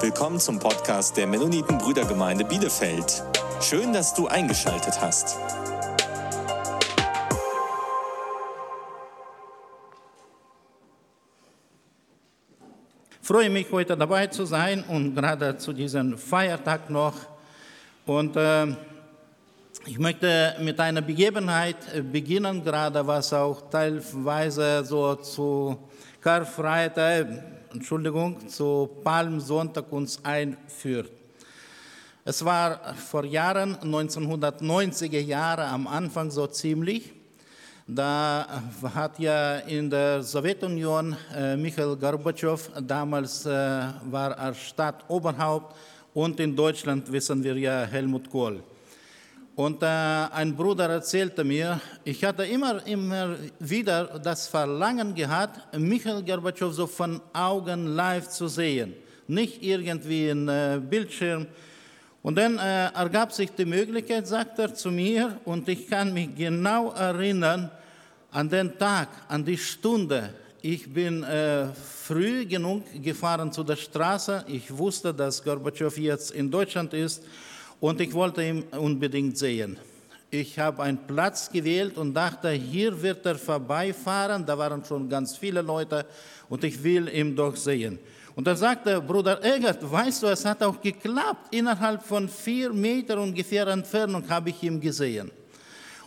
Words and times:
Willkommen 0.00 0.38
zum 0.38 0.60
Podcast 0.60 1.16
der 1.16 1.26
Mennoniten 1.26 1.76
Brüdergemeinde 1.76 2.44
Bielefeld. 2.44 3.20
Schön, 3.60 3.92
dass 3.92 4.14
du 4.14 4.28
eingeschaltet 4.28 5.00
hast. 5.00 5.36
Ich 13.20 13.26
freue 13.26 13.50
mich, 13.50 13.72
heute 13.72 13.96
dabei 13.96 14.28
zu 14.28 14.44
sein 14.44 14.84
und 14.84 15.16
gerade 15.16 15.56
zu 15.58 15.72
diesem 15.72 16.16
Feiertag 16.16 16.88
noch. 16.90 17.14
Und 18.06 18.36
äh, 18.36 18.68
ich 19.84 19.98
möchte 19.98 20.54
mit 20.60 20.78
einer 20.78 21.02
Begebenheit 21.02 21.76
beginnen, 22.12 22.62
gerade 22.62 23.04
was 23.04 23.32
auch 23.32 23.68
teilweise 23.68 24.84
so 24.84 25.16
zu 25.16 25.76
Karfreitag, 26.20 27.26
Entschuldigung, 27.72 28.48
zu 28.48 28.88
Palmsonntag 29.04 29.92
uns 29.92 30.24
einführt. 30.24 31.10
Es 32.24 32.44
war 32.44 32.94
vor 32.94 33.24
Jahren, 33.24 33.76
1990er 33.76 35.20
Jahre, 35.20 35.64
am 35.64 35.86
Anfang 35.86 36.30
so 36.30 36.46
ziemlich. 36.46 37.12
Da 37.86 38.62
hat 38.94 39.18
ja 39.18 39.58
in 39.60 39.88
der 39.88 40.22
Sowjetunion 40.22 41.16
äh, 41.34 41.56
Michael 41.56 41.96
Gorbatschow, 41.96 42.70
damals 42.82 43.46
äh, 43.46 43.50
war 43.50 44.32
er 44.32 44.52
Stadtoberhaupt 44.52 45.74
und 46.12 46.38
in 46.38 46.54
Deutschland 46.54 47.10
wissen 47.10 47.42
wir 47.42 47.56
ja 47.56 47.84
Helmut 47.84 48.28
Kohl. 48.28 48.62
Und 49.58 49.82
äh, 49.82 49.86
ein 49.86 50.54
Bruder 50.54 50.88
erzählte 50.88 51.42
mir, 51.42 51.80
ich 52.04 52.22
hatte 52.22 52.44
immer, 52.44 52.86
immer 52.86 53.34
wieder 53.58 54.20
das 54.20 54.46
Verlangen 54.46 55.12
gehabt, 55.16 55.76
Michael 55.76 56.22
Gorbatschow 56.22 56.72
so 56.72 56.86
von 56.86 57.20
Augen 57.32 57.88
live 57.88 58.28
zu 58.28 58.46
sehen, 58.46 58.94
nicht 59.26 59.60
irgendwie 59.60 60.28
in 60.28 60.46
äh, 60.46 60.80
Bildschirm. 60.80 61.48
Und 62.22 62.38
dann 62.38 62.56
äh, 62.58 62.92
ergab 62.92 63.32
sich 63.32 63.50
die 63.50 63.64
Möglichkeit, 63.64 64.28
sagt 64.28 64.60
er 64.60 64.72
zu 64.72 64.92
mir, 64.92 65.40
und 65.44 65.68
ich 65.68 65.88
kann 65.88 66.14
mich 66.14 66.36
genau 66.36 66.92
erinnern 66.92 67.68
an 68.30 68.48
den 68.48 68.78
Tag, 68.78 69.08
an 69.26 69.44
die 69.44 69.58
Stunde. 69.58 70.34
Ich 70.62 70.88
bin 70.94 71.24
äh, 71.24 71.66
früh 71.74 72.46
genug 72.46 72.84
gefahren 73.02 73.50
zu 73.50 73.64
der 73.64 73.74
Straße. 73.74 74.44
Ich 74.46 74.70
wusste, 74.78 75.12
dass 75.12 75.42
Gorbatschow 75.42 75.98
jetzt 75.98 76.30
in 76.30 76.48
Deutschland 76.48 76.94
ist 76.94 77.24
und 77.80 78.00
ich 78.00 78.12
wollte 78.12 78.42
ihn 78.42 78.62
unbedingt 78.72 79.38
sehen. 79.38 79.78
Ich 80.30 80.58
habe 80.58 80.82
einen 80.82 80.98
Platz 81.06 81.50
gewählt 81.50 81.96
und 81.96 82.12
dachte, 82.12 82.50
hier 82.50 83.00
wird 83.00 83.24
er 83.24 83.36
vorbeifahren. 83.36 84.44
Da 84.44 84.58
waren 84.58 84.84
schon 84.84 85.08
ganz 85.08 85.36
viele 85.36 85.62
Leute 85.62 86.04
und 86.50 86.62
ich 86.64 86.82
will 86.82 87.08
ihn 87.08 87.34
doch 87.34 87.56
sehen. 87.56 87.98
Und 88.34 88.46
da 88.46 88.54
sagte 88.54 89.00
Bruder 89.00 89.42
Egert, 89.42 89.90
weißt 89.90 90.22
du, 90.22 90.26
es 90.26 90.44
hat 90.44 90.62
auch 90.62 90.80
geklappt. 90.80 91.54
Innerhalb 91.54 92.04
von 92.04 92.28
vier 92.28 92.72
Metern 92.72 93.18
ungefähr 93.20 93.66
Entfernung 93.68 94.28
habe 94.28 94.50
ich 94.50 94.62
ihn 94.62 94.78
gesehen. 94.78 95.30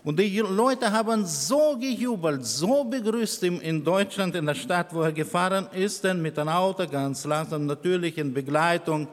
Und 0.03 0.19
die 0.19 0.39
Leute 0.39 0.91
haben 0.91 1.25
so 1.25 1.77
gejubelt, 1.77 2.45
so 2.45 2.83
begrüßt 2.83 3.43
ihn 3.43 3.59
in 3.59 3.83
Deutschland, 3.83 4.35
in 4.35 4.45
der 4.45 4.55
Stadt, 4.55 4.93
wo 4.93 5.01
er 5.01 5.11
gefahren 5.11 5.67
ist, 5.73 6.03
denn 6.03 6.21
mit 6.21 6.39
einem 6.39 6.49
Auto 6.49 6.87
ganz 6.87 7.25
langsam, 7.25 7.65
natürlich 7.65 8.17
in 8.17 8.33
Begleitung. 8.33 9.07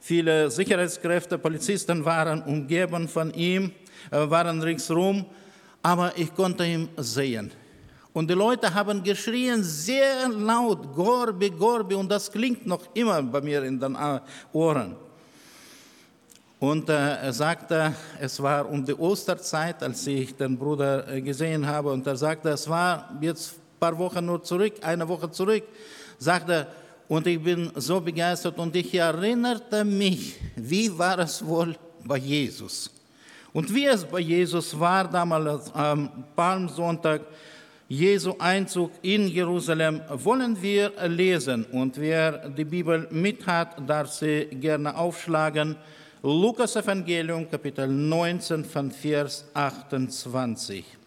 Viele 0.00 0.50
Sicherheitskräfte, 0.50 1.38
Polizisten 1.38 2.04
waren 2.04 2.42
umgeben 2.42 3.06
von 3.06 3.32
ihm, 3.34 3.72
äh, 4.10 4.30
waren 4.30 4.62
ringsherum, 4.62 5.26
aber 5.82 6.12
ich 6.16 6.34
konnte 6.34 6.64
ihn 6.64 6.88
sehen. 6.96 7.50
Und 8.12 8.28
die 8.28 8.34
Leute 8.34 8.72
haben 8.72 9.02
geschrien 9.02 9.62
sehr 9.62 10.28
laut, 10.28 10.94
Gorbi, 10.94 11.50
Gorbi, 11.50 11.94
und 11.94 12.10
das 12.10 12.32
klingt 12.32 12.66
noch 12.66 12.82
immer 12.94 13.22
bei 13.22 13.40
mir 13.40 13.62
in 13.62 13.78
den 13.78 13.96
Ohren. 14.52 14.96
Und 16.58 16.88
äh, 16.88 17.16
er 17.16 17.32
sagte, 17.32 17.94
es 18.20 18.42
war 18.42 18.68
um 18.68 18.84
die 18.84 18.94
Osterzeit, 18.94 19.82
als 19.82 20.06
ich 20.06 20.34
den 20.36 20.58
Bruder 20.58 21.08
äh, 21.08 21.22
gesehen 21.22 21.66
habe, 21.66 21.92
und 21.92 22.06
er 22.06 22.16
sagte, 22.16 22.50
es 22.50 22.68
war 22.68 23.16
jetzt 23.20 23.52
ein 23.52 23.78
paar 23.78 23.96
Wochen 23.96 24.26
nur 24.26 24.42
zurück, 24.42 24.74
eine 24.82 25.08
Woche 25.08 25.30
zurück, 25.30 25.62
sagte, 26.18 26.66
und 27.10 27.26
ich 27.26 27.42
bin 27.42 27.72
so 27.74 28.00
begeistert 28.00 28.56
und 28.56 28.76
ich 28.76 28.94
erinnerte 28.94 29.84
mich, 29.84 30.36
wie 30.54 30.96
war 30.96 31.18
es 31.18 31.44
wohl 31.44 31.74
bei 32.04 32.18
Jesus? 32.18 32.88
Und 33.52 33.74
wie 33.74 33.86
es 33.86 34.04
bei 34.04 34.20
Jesus 34.20 34.78
war 34.78 35.10
damals 35.10 35.74
am 35.74 36.08
Palmsonntag, 36.36 37.22
Jesu 37.88 38.36
Einzug 38.38 38.92
in 39.02 39.26
Jerusalem 39.26 40.02
wollen 40.08 40.62
wir 40.62 40.92
lesen. 41.08 41.64
Und 41.72 41.98
wer 41.98 42.48
die 42.48 42.64
Bibel 42.64 43.08
mit 43.10 43.44
hat, 43.44 43.82
darf 43.88 44.12
sie 44.12 44.44
gerne 44.44 44.96
aufschlagen. 44.96 45.74
Lukas 46.22 46.76
Evangelium, 46.76 47.50
Kapitel 47.50 47.88
19 47.88 48.64
von 48.64 48.92
Vers 48.92 49.46
28. 49.52 50.99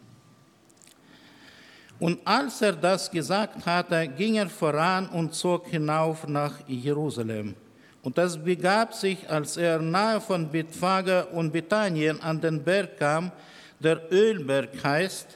Und 2.04 2.20
als 2.26 2.62
er 2.62 2.74
das 2.74 3.10
gesagt 3.10 3.66
hatte, 3.66 4.10
ging 4.10 4.36
er 4.36 4.50
voran 4.50 5.08
und 5.08 5.34
zog 5.34 5.68
hinauf 5.68 6.28
nach 6.28 6.56
Jerusalem. 6.68 7.56
Und 8.02 8.18
das 8.18 8.38
begab 8.38 8.94
sich, 8.94 9.30
als 9.30 9.56
er 9.56 9.80
nahe 9.80 10.20
von 10.20 10.50
Bethphage 10.50 11.26
und 11.28 11.54
Bethanien 11.54 12.20
an 12.22 12.42
den 12.42 12.62
Berg 12.62 13.00
kam, 13.00 13.32
der 13.80 14.02
Ölberg 14.12 14.72
heißt, 14.84 15.28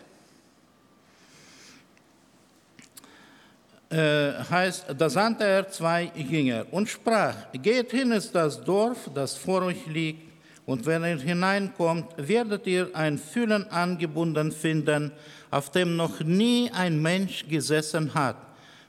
äh, 3.90 4.32
heißt, 4.52 4.88
da 4.98 5.10
sandte 5.10 5.46
er 5.46 5.70
zwei 5.70 6.12
Jünger 6.16 6.66
und 6.70 6.90
sprach, 6.90 7.50
geht 7.54 7.92
hin 7.92 8.12
ist 8.12 8.36
das 8.36 8.62
Dorf, 8.62 9.10
das 9.16 9.38
vor 9.38 9.62
euch 9.62 9.86
liegt, 9.86 10.27
und 10.68 10.86
wenn 10.86 11.04
ihr 11.06 11.18
hineinkommt, 11.18 12.08
werdet 12.18 12.68
ihr 12.68 12.90
ein 12.94 13.18
Füllen 13.18 13.72
angebunden 13.72 14.52
finden, 14.52 15.14
auf 15.50 15.72
dem 15.72 15.96
noch 15.96 16.20
nie 16.20 16.70
ein 16.74 17.02
Mensch 17.02 17.48
gesessen 17.48 18.14
hat. 18.14 18.36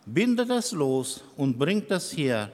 Bindet 0.05 0.50
es 0.50 0.72
los 0.72 1.22
und 1.37 1.56
bringt 1.56 1.88
es 1.93 2.17
her. 2.17 2.50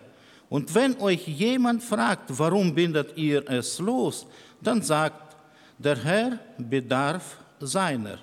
Und 0.50 0.74
wenn 0.74 1.00
euch 1.00 1.26
jemand 1.26 1.82
fragt, 1.82 2.38
warum 2.38 2.74
bindet 2.74 3.16
ihr 3.16 3.48
es 3.48 3.78
los, 3.78 4.26
dann 4.60 4.82
sagt, 4.82 5.36
der 5.78 5.96
Herr 6.04 6.38
bedarf 6.58 7.38
seiner. 7.60 8.18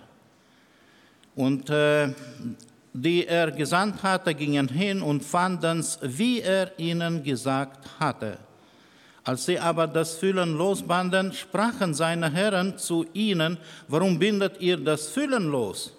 Und 1.35 1.67
äh, 1.72 2.13
die 2.94 3.25
er 3.25 3.50
gesandt 3.50 4.03
hatte, 4.03 4.35
gingen 4.35 4.67
hin 4.67 5.01
und 5.01 5.23
fanden 5.23 5.79
es, 5.79 5.97
wie 6.03 6.41
er 6.41 6.78
ihnen 6.78 7.23
gesagt 7.23 7.90
hatte. 8.00 8.38
Als 9.24 9.46
sie 9.46 9.59
aber 9.59 9.86
das 9.86 10.16
Füllen 10.16 10.58
losbanden, 10.58 11.32
sprachen 11.32 11.94
seine 11.94 12.32
Herren 12.32 12.78
zu 12.78 13.06
ihnen, 13.14 13.58
warum 13.88 14.18
bindet 14.18 14.59
ihr 14.59 14.78
das 14.78 15.09
Füllen 15.09 15.52
los? 15.52 15.94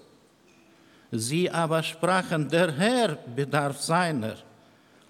Sie 1.13 1.49
aber 1.49 1.83
sprachen, 1.83 2.49
der 2.49 2.73
Herr 2.73 3.17
bedarf 3.37 3.81
seiner. 3.81 4.35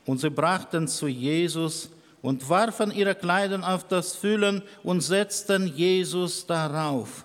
Und 0.04 0.20
sie 0.20 0.30
brachten 0.30 0.88
zu 0.88 1.06
Jesus 1.06 1.90
und 2.20 2.48
warfen 2.48 2.90
ihre 2.90 3.14
Kleider 3.14 3.60
auf 3.66 3.86
das 3.88 4.14
Füllen 4.14 4.62
und 4.82 5.00
setzten 5.00 5.66
Jesus 5.68 6.46
darauf. 6.46 7.24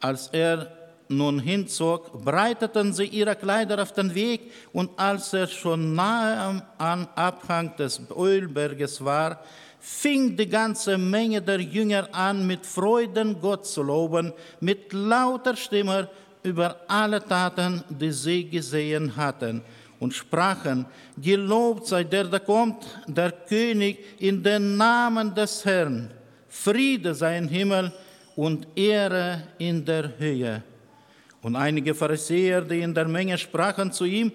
Als 0.00 0.28
er 0.28 0.70
nun 1.08 1.38
hinzog, 1.38 2.24
breiteten 2.24 2.92
sie 2.92 3.06
ihre 3.06 3.36
Kleider 3.36 3.82
auf 3.82 3.92
den 3.92 4.14
Weg, 4.14 4.52
und 4.72 4.90
als 4.98 5.32
er 5.32 5.46
schon 5.46 5.94
nahe 5.94 6.62
am 6.78 7.08
Abhang 7.14 7.76
des 7.76 8.00
Ölberges 8.16 9.04
war, 9.04 9.40
fing 9.86 10.36
die 10.36 10.48
ganze 10.48 10.98
Menge 10.98 11.40
der 11.40 11.60
Jünger 11.60 12.08
an, 12.10 12.44
mit 12.44 12.66
Freuden 12.66 13.40
Gott 13.40 13.64
zu 13.66 13.84
loben, 13.84 14.32
mit 14.58 14.92
lauter 14.92 15.54
Stimme 15.54 16.08
über 16.42 16.76
alle 16.88 17.24
Taten, 17.24 17.84
die 17.88 18.10
sie 18.10 18.48
gesehen 18.48 19.14
hatten, 19.14 19.62
und 20.00 20.12
sprachen, 20.12 20.86
Gelobt 21.16 21.86
sei 21.86 22.02
der, 22.02 22.24
der 22.24 22.40
kommt, 22.40 22.84
der 23.06 23.30
König, 23.30 23.98
in 24.18 24.42
den 24.42 24.76
Namen 24.76 25.32
des 25.32 25.64
Herrn. 25.64 26.10
Friede 26.48 27.14
sei 27.14 27.38
im 27.38 27.48
Himmel 27.48 27.92
und 28.34 28.66
Ehre 28.74 29.44
in 29.58 29.84
der 29.84 30.18
Höhe. 30.18 30.64
Und 31.42 31.54
einige 31.54 31.94
Pharisäer, 31.94 32.62
die 32.62 32.80
in 32.80 32.92
der 32.92 33.06
Menge 33.06 33.38
sprachen 33.38 33.92
zu 33.92 34.04
ihm, 34.04 34.32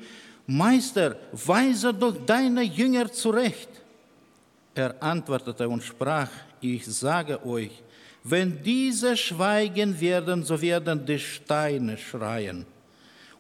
Meister, 0.48 1.18
weise 1.33 1.94
doch 1.94 2.15
deine 2.25 2.63
Jünger 2.63 3.12
zurecht. 3.12 3.70
Er 4.73 5.01
antwortete 5.01 5.68
und 5.68 5.83
sprach, 5.83 6.29
ich 6.62 6.85
sage 6.85 7.45
euch, 7.45 7.71
wenn 8.23 8.62
diese 8.62 9.18
schweigen 9.18 10.00
werden, 10.00 10.44
so 10.44 10.62
werden 10.62 11.06
die 11.06 11.19
Steine 11.19 11.97
schreien. 11.97 12.65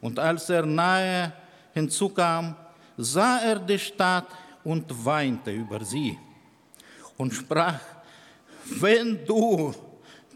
Und 0.01 0.17
als 0.17 0.49
er 0.49 0.65
nahe 0.65 1.31
hinzukam, 1.73 2.55
sah 2.97 3.37
er 3.37 3.59
die 3.59 3.79
Stadt 3.79 4.27
und 4.63 4.85
weinte 5.05 5.51
über 5.51 5.83
sie 5.85 6.17
und 7.17 7.33
sprach, 7.33 7.79
wenn 8.79 9.25
du 9.25 9.73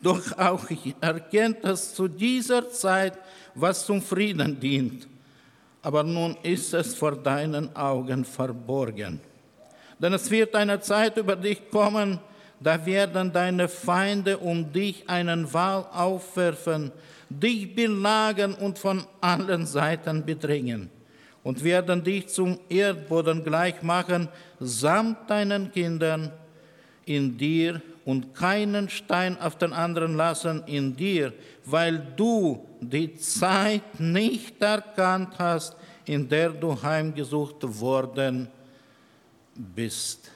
doch 0.02 0.38
auch 0.38 0.66
erkenntest 1.02 1.96
zu 1.96 2.08
dieser 2.08 2.70
Zeit, 2.70 3.18
was 3.56 3.86
zum 3.86 4.02
Frieden 4.02 4.60
dient, 4.60 5.08
aber 5.82 6.04
nun 6.04 6.38
ist 6.44 6.74
es 6.74 6.94
vor 6.96 7.16
deinen 7.16 7.76
Augen 7.76 8.24
verborgen. 8.24 9.20
Denn 10.00 10.14
es 10.14 10.30
wird 10.30 10.56
eine 10.56 10.80
Zeit 10.80 11.18
über 11.18 11.36
dich 11.36 11.70
kommen, 11.70 12.20
da 12.60 12.86
werden 12.86 13.32
deine 13.32 13.68
Feinde 13.68 14.38
um 14.38 14.72
dich 14.72 15.10
einen 15.10 15.52
Wall 15.54 15.86
aufwerfen, 15.92 16.92
dich 17.30 17.76
belagern 17.76 18.54
und 18.54 18.80
von 18.80 19.04
allen 19.22 19.66
Seiten 19.66 20.26
bedrängen 20.26 20.90
und 21.44 21.64
werden 21.64 22.04
dich 22.04 22.28
zum 22.28 22.60
Erdboden 22.70 23.44
gleich 23.44 23.82
machen, 23.82 24.30
samt 24.60 25.30
deinen 25.30 25.72
Kindern 25.72 26.32
in 27.06 27.38
dir 27.38 27.82
und 28.04 28.34
keinen 28.34 28.90
Stein 28.90 29.40
auf 29.40 29.58
den 29.58 29.74
anderen 29.74 30.16
lassen 30.16 30.64
in 30.66 30.96
dir, 30.96 31.34
weil 31.66 32.02
du 32.16 32.66
die 32.80 33.16
Zeit 33.16 34.00
nicht 34.00 34.62
erkannt 34.62 35.34
hast, 35.38 35.76
in 36.06 36.28
der 36.30 36.50
du 36.50 36.82
heimgesucht 36.82 37.58
worden 37.62 38.48
bist. 39.56 40.32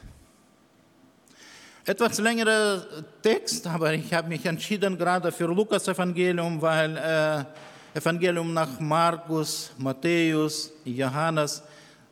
Etwas 1.85 2.19
längerer 2.19 2.85
Text, 3.21 3.65
aber 3.65 3.93
ich 3.93 4.13
habe 4.13 4.29
mich 4.29 4.45
entschieden 4.45 4.97
gerade 4.97 5.31
für 5.31 5.47
Lukas 5.47 5.87
Evangelium, 5.87 6.61
weil 6.61 6.97
äh, 6.97 7.97
Evangelium 7.97 8.53
nach 8.53 8.79
Markus, 8.79 9.71
Matthäus, 9.77 10.71
Johannes, 10.85 11.63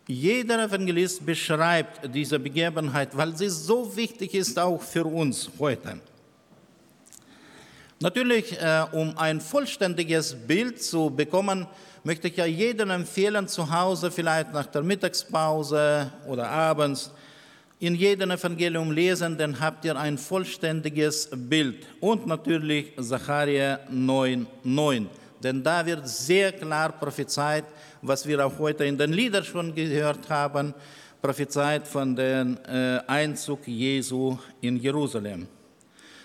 jeder 0.08 0.64
Evangelist 0.64 1.26
beschreibt 1.26 2.14
diese 2.16 2.40
Begebenheit, 2.40 3.16
weil 3.16 3.36
sie 3.36 3.50
so 3.50 3.96
wichtig 3.96 4.34
ist 4.34 4.58
auch 4.58 4.82
für 4.82 5.06
uns 5.06 5.50
heute. 5.60 6.00
Natürlich, 8.00 8.60
äh, 8.62 8.86
um 8.92 9.18
ein 9.18 9.42
vollständiges 9.42 10.36
Bild 10.36 10.84
zu 10.84 11.10
bekommen, 11.10 11.66
möchte 12.04 12.28
ich 12.28 12.38
ja 12.38 12.46
jedem 12.46 12.92
empfehlen, 12.92 13.48
zu 13.48 13.72
Hause 13.72 14.12
vielleicht 14.12 14.54
nach 14.54 14.68
der 14.68 14.84
Mittagspause 14.84 16.12
oder 16.28 16.48
abends 16.48 17.12
in 17.80 17.96
jedem 17.96 18.32
Evangelium 18.32 18.92
lesen, 18.92 19.38
dann 19.38 19.60
habt 19.60 19.84
ihr 19.86 19.96
ein 19.96 20.18
vollständiges 20.18 21.30
Bild. 21.32 21.86
Und 22.00 22.28
natürlich 22.28 22.94
Zacharia 23.00 23.80
9, 23.90 24.46
9. 24.64 25.10
Denn 25.44 25.64
da 25.64 25.86
wird 25.86 26.08
sehr 26.08 26.52
klar 26.52 26.92
prophezeit, 26.92 27.66
was 28.02 28.28
wir 28.28 28.46
auch 28.46 28.58
heute 28.60 28.86
in 28.86 28.98
den 28.98 29.14
Liedern 29.14 29.44
schon 29.44 29.74
gehört 29.74 30.30
haben, 30.30 30.74
prophezeit 31.22 31.88
von 31.88 32.16
dem 32.16 32.58
äh, 32.68 33.00
Einzug 33.08 33.68
Jesu 33.68 34.38
in 34.62 34.78
Jerusalem. 34.78 35.48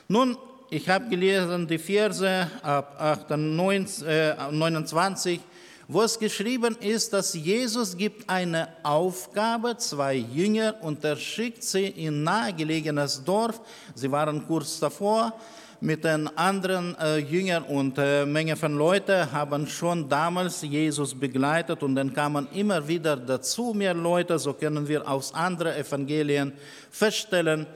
Nun, 0.08 0.36
ich 0.72 0.88
habe 0.88 1.06
gelesen 1.06 1.66
die 1.66 1.76
Verse 1.76 2.48
ab 2.62 2.96
28, 2.98 4.06
äh, 4.08 4.34
29, 4.50 5.38
wo 5.86 6.00
es 6.00 6.18
geschrieben 6.18 6.78
ist, 6.80 7.12
dass 7.12 7.34
Jesus 7.34 7.94
gibt 7.94 8.26
eine 8.30 8.68
Aufgabe, 8.82 9.76
zwei 9.76 10.14
Jünger, 10.14 10.76
und 10.80 11.04
er 11.04 11.16
schickt 11.16 11.62
sie 11.62 11.88
in 11.88 12.22
nahegelegenes 12.22 13.22
Dorf. 13.22 13.60
Sie 13.94 14.10
waren 14.10 14.46
kurz 14.46 14.80
davor 14.80 15.34
mit 15.82 16.04
den 16.04 16.34
anderen 16.38 16.96
äh, 16.98 17.18
Jüngern 17.18 17.64
und 17.64 17.98
äh, 17.98 18.24
Menge 18.24 18.56
von 18.56 18.74
Leuten 18.74 19.30
haben 19.30 19.66
schon 19.66 20.08
damals 20.08 20.62
Jesus 20.62 21.14
begleitet 21.14 21.82
und 21.82 21.96
dann 21.96 22.14
kamen 22.14 22.48
immer 22.54 22.88
wieder 22.88 23.14
dazu 23.14 23.74
mehr 23.74 23.92
Leute, 23.92 24.38
so 24.38 24.54
können 24.54 24.88
wir 24.88 25.06
aus 25.06 25.34
anderen 25.34 25.76
Evangelien 25.76 26.54
feststellen. 26.90 27.66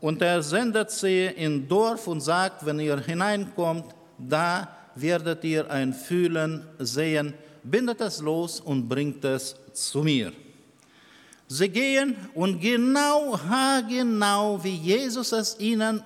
Und 0.00 0.22
er 0.22 0.42
sendet 0.42 0.90
sie 0.90 1.26
in 1.26 1.66
Dorf 1.66 2.06
und 2.06 2.20
sagt, 2.20 2.64
wenn 2.64 2.78
ihr 2.78 2.98
hineinkommt, 2.98 3.94
da 4.16 4.68
werdet 4.94 5.42
ihr 5.44 5.70
ein 5.70 5.92
Fühlen 5.92 6.66
sehen, 6.78 7.34
bindet 7.62 8.00
es 8.00 8.20
los 8.20 8.60
und 8.60 8.88
bringt 8.88 9.24
es 9.24 9.56
zu 9.72 10.02
mir. 10.02 10.32
Sie 11.50 11.68
gehen 11.68 12.14
und 12.34 12.60
genau, 12.60 13.38
genau 13.88 14.62
wie 14.62 14.76
Jesus 14.76 15.32
es 15.32 15.58
ihnen 15.58 16.02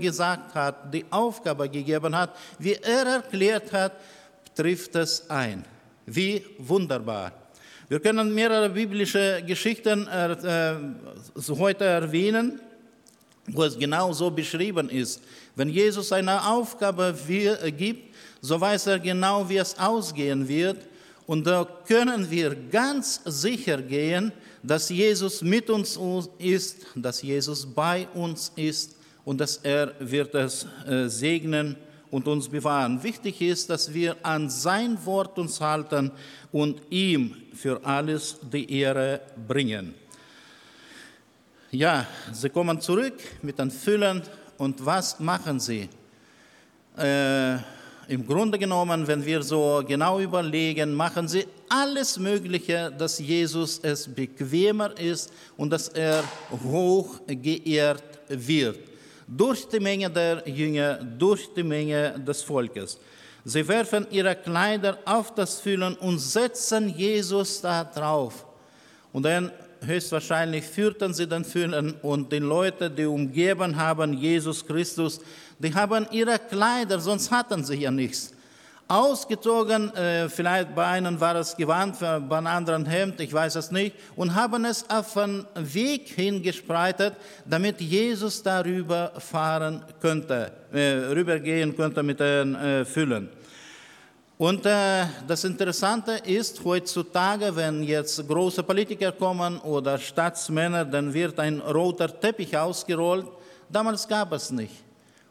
gesagt 0.00 0.54
hat, 0.54 0.94
die 0.94 1.04
Aufgabe 1.10 1.68
gegeben 1.68 2.14
hat, 2.14 2.36
wie 2.60 2.74
er 2.74 3.06
erklärt 3.06 3.72
hat, 3.72 3.92
trifft 4.54 4.94
es 4.94 5.28
ein. 5.28 5.64
Wie 6.06 6.44
wunderbar. 6.58 7.32
Wir 7.88 7.98
können 7.98 8.32
mehrere 8.32 8.70
biblische 8.70 9.42
Geschichten 9.44 10.06
äh, 10.06 10.76
heute 11.58 11.84
erwähnen, 11.84 12.60
wo 13.46 13.64
es 13.64 13.78
genau 13.78 14.12
so 14.12 14.30
beschrieben 14.30 14.88
ist. 14.88 15.20
Wenn 15.54 15.68
Jesus 15.68 16.12
eine 16.12 16.46
Aufgabe 16.46 17.14
gibt, 17.76 18.14
so 18.40 18.60
weiß 18.60 18.88
er 18.88 18.98
genau, 18.98 19.48
wie 19.48 19.58
es 19.58 19.78
ausgehen 19.78 20.46
wird. 20.48 20.78
Und 21.26 21.46
da 21.46 21.66
können 21.86 22.30
wir 22.30 22.54
ganz 22.70 23.20
sicher 23.24 23.80
gehen, 23.80 24.32
dass 24.62 24.88
Jesus 24.88 25.42
mit 25.42 25.70
uns 25.70 25.98
ist, 26.38 26.86
dass 26.94 27.22
Jesus 27.22 27.66
bei 27.66 28.06
uns 28.14 28.52
ist 28.56 28.96
und 29.24 29.40
dass 29.40 29.56
er 29.58 29.94
wird 29.98 30.34
es 30.34 30.66
äh, 30.86 31.08
segnen 31.08 31.76
und 32.10 32.28
uns 32.28 32.48
bewahren. 32.48 33.02
Wichtig 33.02 33.40
ist, 33.40 33.70
dass 33.70 33.92
wir 33.92 34.16
an 34.22 34.48
sein 34.50 34.98
Wort 35.04 35.38
uns 35.38 35.60
halten 35.60 36.10
und 36.52 36.80
ihm 36.90 37.34
für 37.54 37.84
alles 37.84 38.36
die 38.52 38.70
Ehre 38.80 39.20
bringen. 39.48 39.94
Ja, 41.74 42.06
sie 42.30 42.50
kommen 42.50 42.80
zurück 42.80 43.14
mit 43.42 43.58
den 43.58 43.68
Füllen 43.68 44.22
und 44.58 44.86
was 44.86 45.18
machen 45.18 45.58
sie? 45.58 45.88
Äh, 46.96 47.54
im 48.06 48.24
Grunde 48.24 48.56
genommen, 48.60 49.04
wenn 49.08 49.24
wir 49.24 49.42
so 49.42 49.82
genau 49.84 50.20
überlegen, 50.20 50.94
machen 50.94 51.26
sie 51.26 51.44
alles 51.68 52.16
Mögliche, 52.16 52.92
dass 52.96 53.18
Jesus 53.18 53.80
es 53.82 54.06
bequemer 54.06 54.96
ist 55.00 55.32
und 55.56 55.70
dass 55.70 55.88
er 55.88 56.22
hoch 56.62 57.20
geehrt 57.26 58.04
wird. 58.28 58.78
Durch 59.26 59.66
die 59.66 59.80
Menge 59.80 60.08
der 60.08 60.48
Jünger, 60.48 61.02
durch 61.02 61.52
die 61.56 61.64
Menge 61.64 62.20
des 62.20 62.40
Volkes. 62.40 63.00
Sie 63.44 63.66
werfen 63.66 64.06
ihre 64.12 64.36
Kleider 64.36 64.98
auf 65.04 65.34
das 65.34 65.58
Füllen 65.58 65.96
und 65.96 66.20
setzen 66.20 66.88
Jesus 66.88 67.60
da 67.60 67.82
drauf. 67.82 68.46
Und 69.12 69.24
dann 69.24 69.50
höchstwahrscheinlich 69.86 70.64
führten 70.64 71.14
sie 71.14 71.26
den 71.26 71.44
Füllen 71.44 71.94
und 72.02 72.32
die 72.32 72.38
Leute, 72.38 72.90
die 72.90 73.06
umgeben 73.06 73.76
haben, 73.76 74.12
Jesus 74.14 74.66
Christus, 74.66 75.20
die 75.58 75.74
haben 75.74 76.06
ihre 76.10 76.38
Kleider, 76.38 76.98
sonst 77.00 77.30
hatten 77.30 77.64
sie 77.64 77.76
ja 77.76 77.90
nichts. 77.90 78.32
Ausgezogen, 78.86 79.94
äh, 79.94 80.28
vielleicht 80.28 80.74
bei 80.74 80.84
einem 80.84 81.18
war 81.18 81.36
es 81.36 81.56
Gewand, 81.56 81.98
bei 82.00 82.36
einem 82.36 82.46
anderen 82.46 82.84
Hemd, 82.84 83.18
ich 83.20 83.32
weiß 83.32 83.56
es 83.56 83.70
nicht, 83.70 83.96
und 84.14 84.34
haben 84.34 84.66
es 84.66 84.88
auf 84.90 85.14
den 85.14 85.46
Weg 85.54 86.08
hingespreitet, 86.08 87.14
damit 87.46 87.80
Jesus 87.80 88.42
darüber 88.42 89.12
fahren 89.18 89.82
könnte, 90.02 90.52
äh, 90.70 91.12
rübergehen 91.14 91.74
könnte 91.74 92.02
mit 92.02 92.20
den 92.20 92.54
äh, 92.56 92.84
Füllen. 92.84 93.30
Und 94.36 94.66
äh, 94.66 95.06
das 95.28 95.44
Interessante 95.44 96.12
ist, 96.24 96.64
heutzutage, 96.64 97.54
wenn 97.54 97.84
jetzt 97.84 98.26
große 98.26 98.64
Politiker 98.64 99.12
kommen 99.12 99.58
oder 99.60 99.96
Staatsmänner, 99.96 100.84
dann 100.84 101.14
wird 101.14 101.38
ein 101.38 101.60
roter 101.60 102.08
Teppich 102.20 102.56
ausgerollt. 102.56 103.26
Damals 103.70 104.08
gab 104.08 104.32
es 104.32 104.50
nicht. 104.50 104.74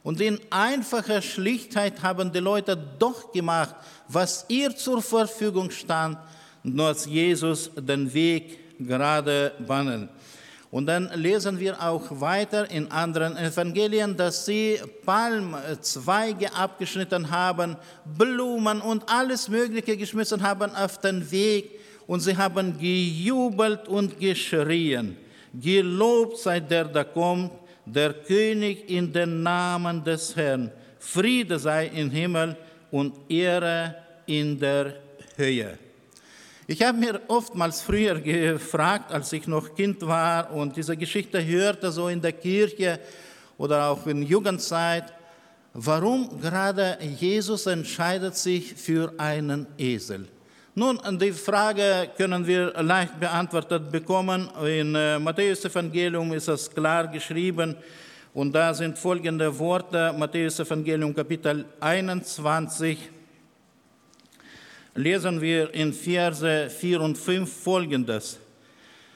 Und 0.03 0.21
in 0.21 0.39
einfacher 0.49 1.21
Schlichtheit 1.21 2.01
haben 2.01 2.31
die 2.31 2.39
Leute 2.39 2.77
doch 2.99 3.31
gemacht, 3.31 3.75
was 4.07 4.45
ihr 4.47 4.73
zur 4.75 5.01
Verfügung 5.01 5.69
stand, 5.69 6.17
nur 6.63 6.87
als 6.87 7.05
Jesus 7.05 7.71
den 7.75 8.13
Weg 8.13 8.77
gerade 8.79 9.51
bannen. 9.67 10.07
Und 10.73 10.87
dann 10.87 11.11
lesen 11.13 11.59
wir 11.59 11.79
auch 11.79 12.19
weiter 12.19 12.67
in 12.71 12.89
anderen 12.89 13.37
Evangelien, 13.37 14.17
dass 14.17 14.47
sie 14.47 14.79
Palmzweige 15.05 16.51
abgeschnitten 16.51 17.29
haben, 17.29 17.77
Blumen 18.17 18.81
und 18.81 19.07
alles 19.07 19.47
Mögliche 19.47 19.95
geschmissen 19.95 20.41
haben 20.41 20.73
auf 20.75 20.99
den 20.99 21.29
Weg. 21.29 21.79
Und 22.07 22.21
sie 22.21 22.35
haben 22.35 22.75
gejubelt 22.79 23.87
und 23.87 24.19
geschrien. 24.19 25.15
Gelobt 25.53 26.39
sei 26.39 26.59
der, 26.59 26.85
der 26.85 27.05
kommt, 27.05 27.51
der 27.85 28.11
König 28.11 28.89
in 28.89 29.13
den 29.13 29.43
Namen 29.43 30.03
des 30.03 30.35
Herrn. 30.35 30.71
Friede 30.97 31.59
sei 31.59 31.85
im 31.89 32.09
Himmel 32.09 32.57
und 32.89 33.13
Ehre 33.29 33.93
in 34.25 34.59
der 34.59 34.95
Höhe. 35.35 35.77
Ich 36.65 36.81
habe 36.81 36.97
mir 36.97 37.19
oftmals 37.27 37.81
früher 37.81 38.21
gefragt, 38.21 39.11
als 39.11 39.33
ich 39.33 39.47
noch 39.47 39.75
Kind 39.75 40.01
war 40.01 40.49
und 40.53 40.77
diese 40.77 40.95
Geschichte 40.95 41.45
hörte, 41.45 41.91
so 41.91 42.07
in 42.07 42.21
der 42.21 42.31
Kirche 42.31 43.01
oder 43.57 43.89
auch 43.89 44.07
in 44.07 44.23
Jugendzeit, 44.23 45.11
warum 45.73 46.39
gerade 46.39 46.97
Jesus 47.19 47.65
entscheidet 47.65 48.37
sich 48.37 48.75
für 48.75 49.13
einen 49.17 49.67
Esel. 49.77 50.29
Nun, 50.73 51.01
die 51.19 51.33
Frage 51.33 52.11
können 52.15 52.47
wir 52.47 52.71
leicht 52.81 53.19
beantwortet 53.19 53.91
bekommen. 53.91 54.49
In 54.65 54.95
äh, 54.95 55.19
Matthäus 55.19 55.65
Evangelium 55.65 56.31
ist 56.31 56.47
es 56.47 56.73
klar 56.73 57.07
geschrieben 57.07 57.75
und 58.33 58.55
da 58.55 58.73
sind 58.73 58.97
folgende 58.97 59.59
Worte, 59.59 60.15
Matthäus 60.17 60.61
Evangelium 60.61 61.13
Kapitel 61.13 61.65
21, 61.81 62.97
lesen 64.95 65.41
wir 65.41 65.73
in 65.73 65.93
Verse 65.93 66.69
4 66.69 67.01
und 67.01 67.17
5 67.17 67.51
folgendes. 67.51 68.39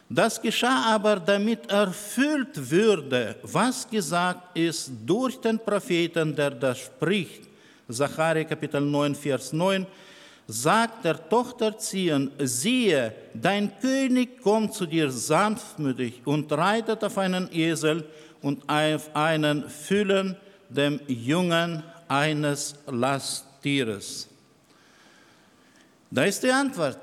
Das 0.09 0.41
geschah 0.41 0.95
aber, 0.95 1.17
damit 1.17 1.69
erfüllt 1.69 2.55
würde, 2.71 3.35
was 3.43 3.87
gesagt 3.89 4.57
ist 4.57 4.91
durch 5.05 5.39
den 5.39 5.59
Propheten, 5.59 6.33
der 6.33 6.51
das 6.51 6.79
spricht. 6.79 7.41
Zachariah 7.89 8.45
Kapitel 8.45 8.81
9, 8.81 9.15
Vers 9.15 9.51
9 9.51 9.85
sagt 10.47 11.03
der 11.03 11.27
Tochter 11.27 11.77
Zion, 11.77 12.31
siehe, 12.39 13.13
dein 13.33 13.71
König 13.79 14.41
kommt 14.41 14.73
zu 14.73 14.85
dir 14.85 15.11
sanftmütig 15.11 16.21
und 16.23 16.51
reitet 16.53 17.03
auf 17.03 17.17
einen 17.17 17.49
Esel 17.51 18.05
und 18.41 18.63
auf 18.69 19.13
einen 19.13 19.69
Füllen, 19.69 20.37
dem 20.69 20.99
Jungen 21.07 21.83
eines 22.07 22.75
Lasttieres. 22.87 24.29
Da 26.09 26.23
ist 26.23 26.43
die 26.43 26.51
Antwort 26.51 26.99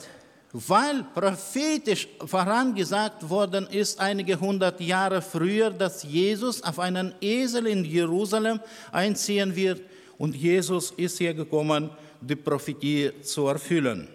weil 0.55 1.03
prophetisch 1.13 2.07
vorangesagt 2.25 3.29
worden 3.29 3.67
ist, 3.67 3.99
einige 3.99 4.39
hundert 4.39 4.81
Jahre 4.81 5.21
früher, 5.21 5.71
dass 5.71 6.05
Jesus 6.05 6.63
auf 6.63 6.79
einen 6.79 7.13
Esel 7.21 7.67
in 7.67 7.85
Jerusalem 7.85 8.61
einziehen 8.93 9.55
wird. 9.55 9.83
Und 10.17 10.37
Jesus 10.37 10.93
ist 10.93 11.19
hier 11.19 11.35
gekommen, 11.35 11.91
die 12.21 12.37
Prophetie 12.37 13.11
zu 13.21 13.49
erfüllen. 13.49 14.07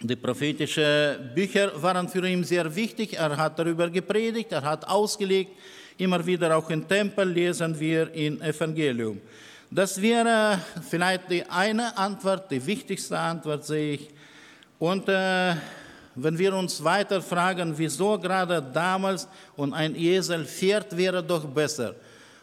Die 0.00 0.16
prophetischen 0.16 1.30
Bücher 1.32 1.70
waren 1.80 2.08
für 2.08 2.26
ihn 2.26 2.42
sehr 2.42 2.74
wichtig. 2.74 3.14
Er 3.14 3.36
hat 3.36 3.56
darüber 3.56 3.88
gepredigt, 3.88 4.50
er 4.50 4.62
hat 4.62 4.84
ausgelegt. 4.88 5.52
Immer 5.96 6.26
wieder 6.26 6.56
auch 6.56 6.68
im 6.70 6.86
Tempel 6.88 7.28
lesen 7.28 7.78
wir 7.78 8.12
im 8.12 8.42
Evangelium. 8.42 9.20
Das 9.70 10.00
wäre 10.00 10.60
vielleicht 10.88 11.28
die 11.28 11.44
eine 11.50 11.96
Antwort, 11.98 12.50
die 12.50 12.64
wichtigste 12.64 13.18
Antwort, 13.18 13.64
sehe 13.64 13.94
ich. 13.94 14.10
Und 14.78 15.08
äh, 15.08 15.56
wenn 16.14 16.38
wir 16.38 16.54
uns 16.54 16.82
weiter 16.84 17.20
fragen, 17.20 17.76
wieso 17.76 18.16
gerade 18.16 18.62
damals 18.62 19.26
und 19.56 19.74
ein 19.74 19.96
Esel 19.96 20.44
fährt, 20.44 20.96
wäre 20.96 21.20
doch 21.20 21.44
besser. 21.44 21.96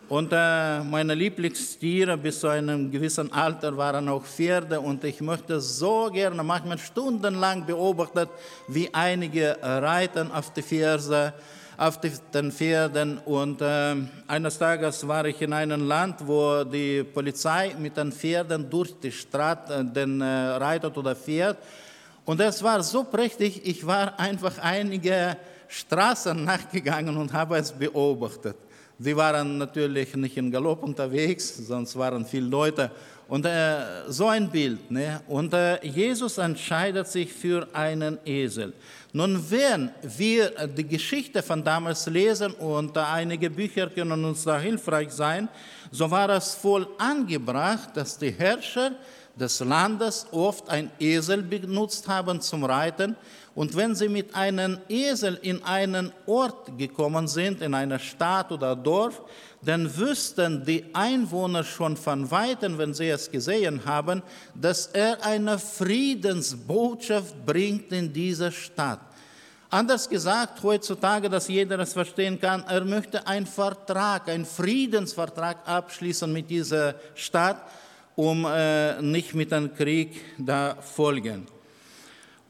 Und 0.10 0.34
äh, 0.34 0.82
meine 0.82 1.16
Lieblingstiere 1.16 2.18
bis 2.18 2.42
zu 2.42 2.50
einem 2.50 2.92
gewissen 2.92 3.32
Alter 3.32 3.76
waren 3.78 4.10
auch 4.10 4.26
Pferde 4.26 4.82
und 4.82 5.02
ich 5.06 5.22
möchte 5.22 5.62
so 5.62 6.10
gerne, 6.12 6.44
manchmal 6.44 6.78
stundenlang 6.78 7.66
beobachtet, 7.66 8.30
wie 8.68 8.94
einige 8.94 9.58
reiten 9.62 10.30
auf 10.30 10.52
die 10.52 10.62
Ferse, 10.62 11.34
auf 11.78 12.00
den 12.00 12.52
Pferden 12.52 13.18
und 13.20 13.62
äh, 13.62 13.96
eines 14.28 14.58
Tages 14.58 15.08
war 15.08 15.26
ich 15.26 15.42
in 15.42 15.54
einem 15.54 15.88
Land, 15.88 16.26
wo 16.26 16.64
die 16.64 17.04
Polizei 17.04 17.76
mit 17.80 17.98
den 17.98 18.12
Pferden 18.12 18.70
durch 18.70 18.94
die 19.00 19.12
Stadt 19.12 19.70
äh, 19.70 19.84
den 19.84 20.22
äh, 20.22 20.26
reitet 20.26 20.98
oder 20.98 21.16
fährt 21.16 21.58
und 22.26 22.40
es 22.40 22.64
war 22.64 22.82
so 22.84 23.04
prächtig, 23.04 23.62
ich 23.66 23.86
war 23.86 24.18
einfach 24.20 24.58
einige 24.60 25.36
Straßen 25.68 26.44
nachgegangen 26.44 27.18
und 27.18 27.34
habe 27.34 27.58
es 27.58 27.72
beobachtet. 27.72 28.56
Sie 29.00 29.18
waren 29.18 29.58
natürlich 29.58 30.16
nicht 30.16 30.38
in 30.38 30.52
Galopp 30.52 30.84
unterwegs, 30.84 31.58
sonst 31.58 31.98
waren 31.98 32.26
viele 32.26 32.48
Leute. 32.48 32.92
Und 33.28 33.46
äh, 33.46 34.10
so 34.10 34.28
ein 34.28 34.50
Bild. 34.50 34.92
Ne? 34.92 35.22
Und 35.28 35.54
äh, 35.54 35.84
Jesus 35.86 36.38
entscheidet 36.38 37.08
sich 37.08 37.32
für 37.32 37.68
einen 37.74 38.20
Esel. 38.26 38.74
Nun, 39.12 39.44
wenn 39.50 39.92
wir 40.02 40.50
die 40.68 40.88
Geschichte 40.88 41.42
von 41.42 41.64
damals 41.64 42.06
lesen 42.08 42.52
und 42.54 42.98
äh, 42.98 43.00
einige 43.00 43.50
Bücher 43.50 43.88
können 43.90 44.26
uns 44.26 44.44
da 44.44 44.60
hilfreich 44.60 45.12
sein, 45.12 45.48
so 45.92 46.10
war 46.10 46.30
es 46.30 46.56
voll 46.56 46.88
angebracht, 46.98 47.90
dass 47.94 48.18
die 48.18 48.32
Herrscher 48.32 48.94
des 49.36 49.60
Landes 49.62 50.28
oft 50.32 50.70
ein 50.70 50.92
Esel 51.00 51.42
benutzt 51.42 52.08
haben 52.08 52.42
zum 52.42 52.64
Reiten. 52.66 53.16
Und 53.56 53.76
wenn 53.76 53.94
sie 53.94 54.10
mit 54.10 54.34
einem 54.34 54.80
Esel 54.90 55.38
in 55.42 55.64
einen 55.64 56.12
Ort 56.26 56.76
gekommen 56.78 57.28
sind, 57.28 57.62
in 57.62 57.76
eine 57.76 58.00
Stadt 58.00 58.52
oder 58.52 58.76
Dorf, 58.76 59.22
dann 59.62 59.96
wüssten 59.96 60.66
die 60.66 60.84
Einwohner 60.94 61.64
schon 61.64 61.96
von 61.96 62.30
weitem, 62.32 62.80
wenn 62.80 62.96
sie 62.96 63.10
es 63.10 63.30
gesehen 63.30 63.86
haben, 63.86 64.24
dass 64.56 64.88
er 64.88 65.24
eine 65.24 65.60
Friedensbotschaft 65.60 67.46
bringt 67.46 67.92
in 67.92 68.12
diese 68.12 68.52
Stadt. 68.52 69.00
Anders 69.70 70.10
gesagt, 70.10 70.62
heutzutage, 70.62 71.30
dass 71.30 71.48
jeder 71.48 71.80
es 71.80 71.94
verstehen 71.94 72.40
kann, 72.40 72.64
er 72.68 72.86
möchte 72.86 73.26
einen 73.26 73.48
Vertrag, 73.48 74.30
einen 74.30 74.46
Friedensvertrag 74.46 75.68
abschließen 75.68 76.32
mit 76.32 76.50
dieser 76.50 76.96
Stadt, 77.16 77.62
um 78.16 78.46
äh, 78.46 79.02
nicht 79.02 79.34
mit 79.34 79.52
einem 79.54 79.74
Krieg 79.74 80.22
da 80.38 80.76
folgen. 80.76 81.48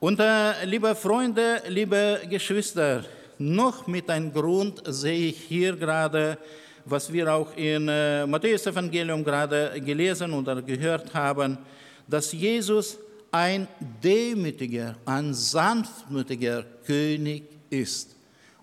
Und 0.04 0.20
äh, 0.20 0.66
liebe 0.66 0.94
Freunde, 0.96 1.62
liebe 1.70 2.20
Geschwister, 2.30 3.06
noch 3.38 3.88
mit 3.88 4.10
einem 4.10 4.34
Grund 4.34 4.82
sehe 4.86 5.30
ich 5.30 5.38
hier 5.38 5.78
gerade, 5.78 6.38
was 6.84 7.14
wir 7.14 7.34
auch 7.34 7.56
in 7.56 7.88
äh, 7.88 8.28
Matthäus 8.28 8.68
Evangelium 8.68 9.24
gerade 9.24 9.80
gelesen 9.80 10.34
oder 10.34 10.62
gehört 10.62 11.14
haben, 11.14 11.58
dass 12.06 12.34
Jesus 12.34 12.98
ein 13.32 13.66
demütiger, 14.04 14.98
ein 15.06 15.34
sanftmütiger 15.34 16.66
König 16.86 17.44
ist. 17.70 18.14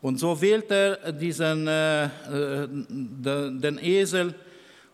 Und 0.03 0.19
so 0.19 0.39
wählt 0.39 0.71
er 0.71 1.11
diesen, 1.11 1.67
äh, 1.67 2.05
äh 2.05 2.69
den 2.69 3.79
Esel 3.81 4.35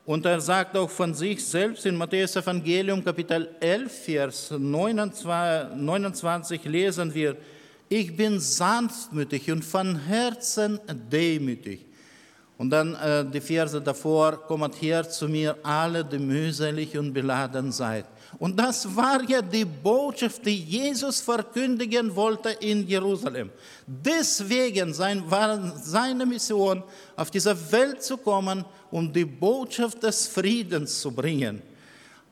und 0.06 0.24
er 0.24 0.40
sagt 0.40 0.76
auch 0.76 0.88
von 0.88 1.12
sich 1.14 1.44
selbst 1.44 1.84
in 1.84 1.96
Matthäus 1.96 2.36
Evangelium 2.36 3.04
Kapitel 3.04 3.56
11, 3.58 3.92
Vers 3.92 4.52
29 4.52 6.64
lesen 6.64 7.12
wir, 7.12 7.36
ich 7.88 8.16
bin 8.16 8.38
sanftmütig 8.38 9.50
und 9.50 9.64
von 9.64 9.96
Herzen 9.96 10.78
demütig. 11.10 11.86
Und 12.58 12.70
dann 12.70 12.94
äh, 12.94 13.24
die 13.24 13.40
Verse 13.40 13.80
davor, 13.80 14.38
kommt 14.46 14.80
her 14.80 15.08
zu 15.08 15.28
mir 15.28 15.56
alle, 15.62 16.04
die 16.04 16.18
mühselig 16.18 16.96
und 16.96 17.12
beladen 17.12 17.70
seid. 17.70 18.06
Und 18.38 18.58
das 18.58 18.96
war 18.96 19.22
ja 19.28 19.42
die 19.42 19.64
Botschaft, 19.64 20.44
die 20.44 20.56
Jesus 20.56 21.20
verkündigen 21.20 22.14
wollte 22.14 22.50
in 22.50 22.86
Jerusalem. 22.86 23.50
Deswegen 23.86 24.92
sein, 24.94 25.22
war 25.30 25.76
seine 25.78 26.24
Mission, 26.24 26.82
auf 27.14 27.30
diese 27.30 27.54
Welt 27.72 28.02
zu 28.02 28.16
kommen, 28.16 28.64
um 28.90 29.12
die 29.12 29.24
Botschaft 29.24 30.02
des 30.02 30.26
Friedens 30.26 31.00
zu 31.00 31.12
bringen. 31.12 31.62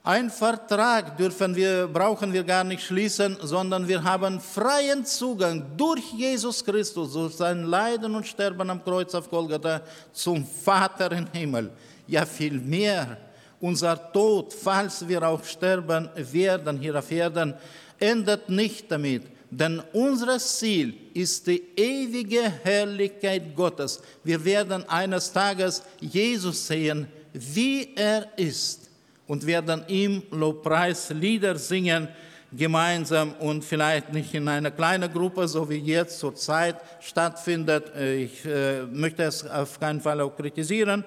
Ein 0.07 0.29
Vertrag 0.29 1.17
dürfen 1.17 1.57
wir, 1.57 1.89
brauchen 1.89 2.31
wir 2.31 2.45
gar 2.45 2.63
nicht 2.63 2.83
schließen, 2.83 3.39
sondern 3.41 3.89
wir 3.89 4.05
haben 4.05 4.39
freien 4.39 5.07
Zugang 5.07 5.65
durch 5.79 6.13
Jesus 6.13 6.63
Christus, 6.63 7.15
durch 7.15 7.33
sein 7.33 7.63
Leiden 7.63 8.15
und 8.15 8.27
Sterben 8.27 8.69
am 8.69 8.85
Kreuz 8.85 9.15
auf 9.15 9.31
Golgatha 9.31 9.81
zum 10.13 10.47
Vater 10.47 11.11
im 11.13 11.27
Himmel. 11.33 11.71
Ja, 12.07 12.27
viel 12.27 12.61
mehr 12.61 13.17
unser 13.63 14.13
Tod, 14.13 14.53
falls 14.53 15.09
wir 15.09 15.23
auch 15.27 15.43
sterben 15.43 16.11
werden 16.15 16.79
hier 16.79 16.99
auf 16.99 17.11
Erden, 17.11 17.55
endet 17.99 18.51
nicht 18.51 18.93
damit. 18.93 19.23
Denn 19.51 19.83
unser 19.95 20.39
Ziel 20.39 20.93
ist 21.15 21.47
die 21.47 21.63
ewige 21.77 22.43
Herrlichkeit 22.63 23.57
Gottes. 23.57 24.03
Wir 24.23 24.45
werden 24.45 24.87
eines 24.87 25.33
Tages 25.33 25.83
Jesus 25.99 26.67
sehen, 26.67 27.09
wie 27.33 27.95
er 27.97 28.29
ist 28.37 28.91
und 29.27 29.47
werden 29.47 29.85
ihm 29.89 30.23
Lobpreislieder 30.31 31.57
singen 31.57 32.09
gemeinsam 32.57 33.33
und 33.41 33.65
vielleicht 33.65 34.13
nicht 34.13 34.33
in 34.35 34.47
einer 34.49 34.71
kleinen 34.71 35.13
Gruppe, 35.13 35.49
so 35.49 35.69
wie 35.69 35.79
jetzt 35.79 36.19
zur 36.19 36.35
Zeit 36.35 36.77
stattfindet. 37.01 37.93
Ich 37.97 38.45
äh, 38.45 38.83
möchte 38.83 39.25
es 39.25 39.45
auf 39.49 39.81
keinen 39.81 40.01
Fall 40.01 40.21
auch 40.21 40.37
kritisieren, 40.37 41.05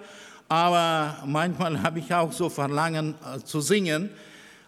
aber 0.50 1.17
manchmal 1.25 1.81
habe 1.83 2.00
ich 2.00 2.13
auch 2.13 2.31
so 2.31 2.50
Verlangen 2.50 3.15
äh, 3.36 3.39
zu 3.43 3.62
singen. 3.62 4.09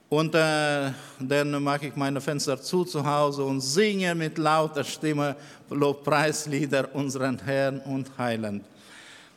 Und 0.08 0.34
äh, 0.34 0.92
dann 1.20 1.64
mache 1.64 1.88
ich 1.88 1.96
meine 1.96 2.20
Fenster 2.20 2.60
zu 2.60 2.84
zu 2.84 3.06
Hause 3.06 3.44
und 3.44 3.62
singe 3.62 4.16
mit 4.16 4.40
lauter 4.40 4.84
Stimme 4.84 5.36
Lobpreislieder 5.70 6.90
unseren 6.96 7.38
Herrn 7.38 7.80
und 7.82 8.18
Heiland. 8.18 8.64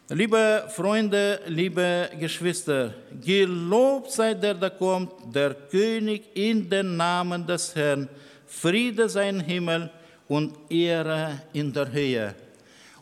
Liebe 0.08 0.68
Freunde, 0.68 1.40
liebe 1.46 2.10
Geschwister, 2.18 2.92
gelobt 3.24 4.10
sei 4.10 4.34
der, 4.34 4.52
der 4.54 4.70
kommt, 4.70 5.12
der 5.32 5.54
König 5.54 6.24
in 6.34 6.68
den 6.68 6.96
Namen 6.96 7.46
des 7.46 7.74
Herrn. 7.76 8.08
Friede 8.44 9.08
sei 9.08 9.28
im 9.28 9.40
Himmel 9.40 9.90
und 10.26 10.54
Ehre 10.68 11.42
in 11.52 11.72
der 11.72 11.90
Höhe. 11.90 12.34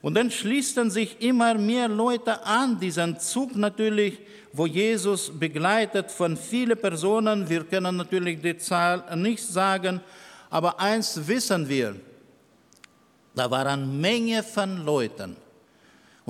Und 0.03 0.15
dann 0.15 0.31
schließen 0.31 0.91
sich 0.91 1.21
immer 1.21 1.55
mehr 1.55 1.89
Leute 1.89 2.45
an, 2.45 2.79
diesen 2.79 3.19
Zug 3.19 3.57
natürlich, 3.57 4.19
wo 4.53 4.67
Jesus 4.67 5.33
begleitet 5.37 6.11
von 6.11 6.37
vielen 6.37 6.79
Personen. 6.79 7.49
Wir 7.49 7.65
können 7.65 7.97
natürlich 7.97 8.41
die 8.43 8.59
Zahl 8.59 9.05
nicht 9.17 9.43
sagen, 9.43 10.01
aber 10.51 10.79
eins 10.79 11.19
wissen 11.27 11.67
wir, 11.67 11.97
da 13.35 13.51
waren 13.51 14.01
Menge 14.01 14.43
von 14.43 14.85
Leuten. 14.85 15.37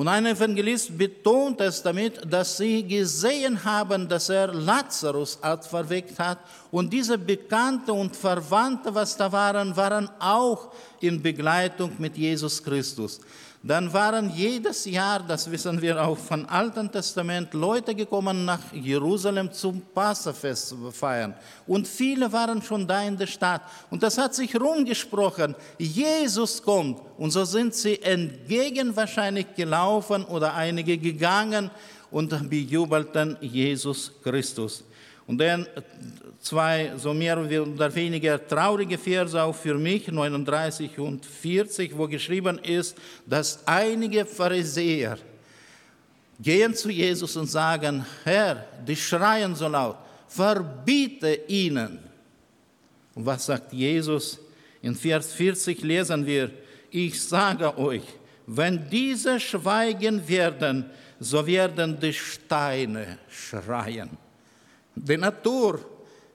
Und 0.00 0.08
ein 0.08 0.24
Evangelist 0.24 0.96
betont 0.96 1.60
es 1.60 1.82
damit, 1.82 2.22
dass 2.26 2.56
sie 2.56 2.82
gesehen 2.82 3.62
haben, 3.62 4.08
dass 4.08 4.30
er 4.30 4.46
Lazarus 4.46 5.38
verweckt 5.68 6.18
hat. 6.18 6.38
Und 6.70 6.90
diese 6.90 7.18
Bekannte 7.18 7.92
und 7.92 8.16
Verwandte, 8.16 8.94
was 8.94 9.14
da 9.14 9.30
waren, 9.30 9.76
waren 9.76 10.08
auch 10.18 10.72
in 11.00 11.20
Begleitung 11.20 11.92
mit 11.98 12.16
Jesus 12.16 12.64
Christus. 12.64 13.20
Dann 13.62 13.92
waren 13.92 14.30
jedes 14.34 14.86
Jahr, 14.86 15.20
das 15.20 15.50
wissen 15.50 15.82
wir 15.82 16.02
auch 16.02 16.16
vom 16.16 16.46
Alten 16.46 16.90
Testament, 16.90 17.52
Leute 17.52 17.94
gekommen 17.94 18.46
nach 18.46 18.72
Jerusalem 18.72 19.52
zum 19.52 19.82
Passafest 19.94 20.74
feiern. 20.92 21.34
Und 21.66 21.86
viele 21.86 22.32
waren 22.32 22.62
schon 22.62 22.88
da 22.88 23.02
in 23.02 23.18
der 23.18 23.26
Stadt. 23.26 23.60
Und 23.90 24.02
das 24.02 24.16
hat 24.16 24.34
sich 24.34 24.58
rumgesprochen, 24.58 25.54
Jesus 25.76 26.62
kommt. 26.62 27.02
Und 27.18 27.32
so 27.32 27.44
sind 27.44 27.74
sie 27.74 28.00
entgegen 28.00 28.96
wahrscheinlich 28.96 29.54
gelaufen 29.54 30.24
oder 30.24 30.54
einige 30.54 30.96
gegangen 30.96 31.70
und 32.10 32.48
bejubelten 32.48 33.36
Jesus 33.42 34.10
Christus. 34.22 34.84
Und 35.30 35.38
dann 35.38 35.64
zwei 36.40 36.92
so 36.96 37.14
mehr 37.14 37.38
oder 37.38 37.94
weniger 37.94 38.44
traurige 38.44 38.98
Verse 38.98 39.40
auch 39.40 39.54
für 39.54 39.76
mich, 39.76 40.08
39 40.08 40.98
und 40.98 41.24
40, 41.24 41.96
wo 41.96 42.08
geschrieben 42.08 42.58
ist, 42.58 42.96
dass 43.24 43.64
einige 43.64 44.26
Pharisäer 44.26 45.18
gehen 46.40 46.74
zu 46.74 46.90
Jesus 46.90 47.36
und 47.36 47.46
sagen, 47.46 48.04
Herr, 48.24 48.66
die 48.84 48.96
schreien 48.96 49.54
so 49.54 49.68
laut, 49.68 49.98
verbiete 50.26 51.42
ihnen. 51.46 52.00
Und 53.14 53.24
was 53.24 53.46
sagt 53.46 53.72
Jesus? 53.72 54.40
In 54.82 54.96
Vers 54.96 55.32
40 55.32 55.80
lesen 55.82 56.26
wir, 56.26 56.50
ich 56.90 57.22
sage 57.22 57.78
euch, 57.78 58.02
wenn 58.48 58.90
diese 58.90 59.38
schweigen 59.38 60.26
werden, 60.26 60.86
so 61.20 61.46
werden 61.46 62.00
die 62.00 62.14
Steine 62.14 63.18
schreien. 63.28 64.10
Die 64.94 65.16
Natur 65.16 65.80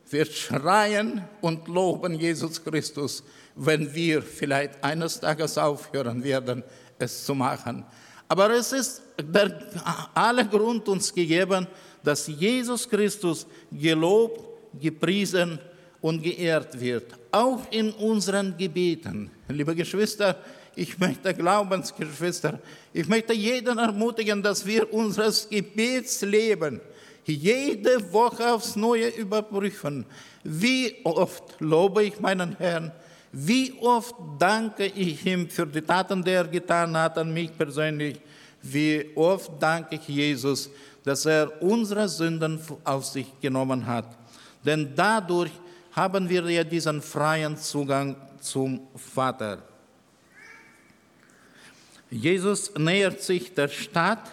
wird 0.10 0.32
schreien 0.32 1.24
und 1.42 1.68
loben 1.68 2.20
Jesus 2.20 2.64
Christus, 2.64 3.24
wenn 3.56 3.94
wir 3.94 4.22
vielleicht 4.22 4.84
eines 4.84 5.20
Tages 5.20 5.58
aufhören 5.58 6.24
werden, 6.24 6.64
es 6.98 7.26
zu 7.26 7.36
machen. 7.36 7.86
Aber 8.28 8.50
es 8.52 8.72
ist 8.72 9.02
der 9.22 9.60
aller 10.14 10.46
Grund 10.46 10.88
uns 10.90 11.14
gegeben, 11.14 11.68
dass 12.04 12.28
Jesus 12.28 12.88
Christus 12.88 13.46
gelobt, 13.72 14.42
gepriesen 14.80 15.60
und 16.02 16.22
geehrt 16.22 16.80
wird, 16.80 17.14
auch 17.32 17.62
in 17.72 17.92
unseren 17.92 18.56
Gebeten. 18.58 19.32
Liebe 19.48 19.76
Geschwister, 19.76 20.38
ich 20.76 20.98
möchte 21.00 21.34
Glaubensgeschwister, 21.34 22.60
ich 22.94 23.08
möchte 23.08 23.34
jeden 23.34 23.78
ermutigen, 23.78 24.44
dass 24.44 24.66
wir 24.66 24.92
unseres 24.94 25.48
Gebetsleben 25.50 26.82
jede 27.34 28.12
Woche 28.14 28.54
aufs 28.54 28.76
Neue 28.76 29.10
überprüfen. 29.10 30.06
Wie 30.44 30.96
oft 31.04 31.60
lobe 31.60 32.04
ich 32.04 32.20
meinen 32.20 32.56
Herrn? 32.58 32.92
Wie 33.32 33.74
oft 33.82 34.16
danke 34.40 34.86
ich 34.86 35.26
ihm 35.26 35.50
für 35.50 35.66
die 35.66 35.82
Taten, 35.82 36.24
die 36.24 36.32
er 36.32 36.48
getan 36.48 36.96
hat 36.96 37.18
an 37.18 37.34
mich 37.34 37.56
persönlich? 37.58 38.20
Wie 38.62 39.12
oft 39.16 39.52
danke 39.60 39.96
ich 39.96 40.08
Jesus, 40.08 40.70
dass 41.04 41.26
er 41.26 41.62
unsere 41.62 42.08
Sünden 42.08 42.60
auf 42.84 43.06
sich 43.06 43.28
genommen 43.42 43.86
hat? 43.86 44.08
Denn 44.64 44.94
dadurch 44.96 45.52
haben 45.92 46.30
wir 46.30 46.50
ja 46.50 46.64
diesen 46.64 47.02
freien 47.02 47.58
Zugang 47.58 48.16
zum 48.40 48.82
Vater. 48.96 49.60
Jesus 52.10 52.74
nähert 52.76 53.22
sich 53.22 53.54
der 53.54 53.68
Stadt 53.68 54.32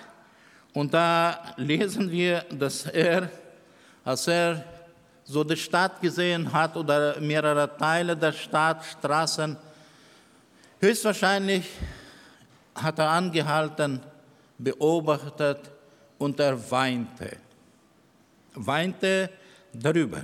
und 0.74 0.92
da 0.94 1.54
lesen 1.56 2.10
wir, 2.10 2.44
dass 2.50 2.86
er, 2.86 3.28
als 4.04 4.26
er 4.26 4.64
so 5.24 5.44
die 5.44 5.56
Stadt 5.56 6.00
gesehen 6.00 6.50
hat 6.50 6.76
oder 6.76 7.20
mehrere 7.20 7.76
Teile 7.76 8.16
der 8.16 8.32
Stadt, 8.32 8.84
Straßen, 8.84 9.56
höchstwahrscheinlich 10.80 11.68
hat 12.74 12.98
er 12.98 13.10
angehalten, 13.10 14.00
beobachtet 14.58 15.70
und 16.18 16.40
er 16.40 16.58
weinte. 16.70 17.36
Weinte 18.54 19.30
darüber. 19.72 20.22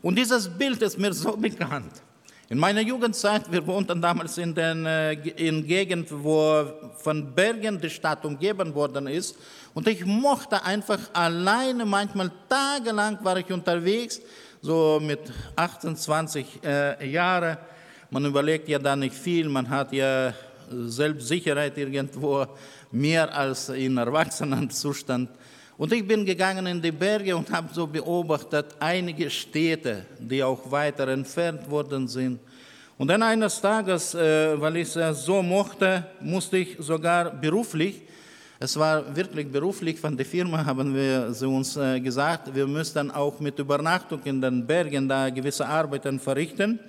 Und 0.00 0.16
dieses 0.16 0.48
Bild 0.48 0.80
ist 0.82 0.98
mir 0.98 1.12
so 1.12 1.36
bekannt. 1.36 2.02
In 2.50 2.56
meiner 2.56 2.80
Jugendzeit, 2.80 3.52
wir 3.52 3.66
wohnten 3.66 4.00
damals 4.00 4.38
in 4.38 4.54
der 4.54 4.74
äh, 4.74 5.28
in 5.36 5.66
Gegend, 5.66 6.08
wo 6.10 6.64
von 6.96 7.34
Bergen 7.34 7.78
die 7.78 7.90
Stadt 7.90 8.24
umgeben 8.24 8.74
worden 8.74 9.06
ist. 9.06 9.36
Und 9.74 9.86
ich 9.86 10.06
mochte 10.06 10.64
einfach 10.64 10.98
alleine, 11.12 11.84
manchmal 11.84 12.30
tagelang 12.48 13.22
war 13.22 13.36
ich 13.36 13.52
unterwegs, 13.52 14.22
so 14.62 14.98
mit 14.98 15.20
28 15.56 16.60
äh, 16.64 17.10
Jahren. 17.10 17.58
Man 18.08 18.24
überlegt 18.24 18.66
ja 18.66 18.78
da 18.78 18.96
nicht 18.96 19.14
viel, 19.14 19.46
man 19.50 19.68
hat 19.68 19.92
ja 19.92 20.32
Selbstsicherheit 20.70 21.76
irgendwo 21.76 22.46
mehr 22.90 23.36
als 23.36 23.68
in 23.68 23.98
Erwachsenenzustand. 23.98 25.28
Und 25.78 25.92
ich 25.92 26.04
bin 26.04 26.26
gegangen 26.26 26.66
in 26.66 26.82
die 26.82 26.90
Berge 26.90 27.36
und 27.36 27.48
habe 27.52 27.68
so 27.72 27.86
beobachtet 27.86 28.74
einige 28.80 29.30
Städte, 29.30 30.06
die 30.18 30.42
auch 30.42 30.68
weiter 30.68 31.06
entfernt 31.06 31.70
worden 31.70 32.08
sind. 32.08 32.40
Und 32.96 33.06
dann 33.06 33.22
eines 33.22 33.60
Tages, 33.60 34.12
äh, 34.12 34.60
weil 34.60 34.78
ich 34.78 34.96
es 34.96 35.24
so 35.24 35.40
mochte, 35.40 36.04
musste 36.20 36.56
ich 36.56 36.76
sogar 36.80 37.30
beruflich, 37.30 38.02
es 38.58 38.76
war 38.76 39.14
wirklich 39.14 39.46
beruflich 39.52 40.00
von 40.00 40.16
der 40.16 40.26
Firma, 40.26 40.64
haben 40.64 40.92
wir 40.92 41.32
sie 41.32 41.46
uns 41.46 41.76
äh, 41.76 42.00
gesagt, 42.00 42.52
wir 42.52 42.66
müssten 42.66 43.12
auch 43.12 43.38
mit 43.38 43.56
Übernachtung 43.60 44.20
in 44.24 44.40
den 44.40 44.66
Bergen 44.66 45.08
da 45.08 45.30
gewisse 45.30 45.64
Arbeiten 45.64 46.18
verrichten. 46.18 46.80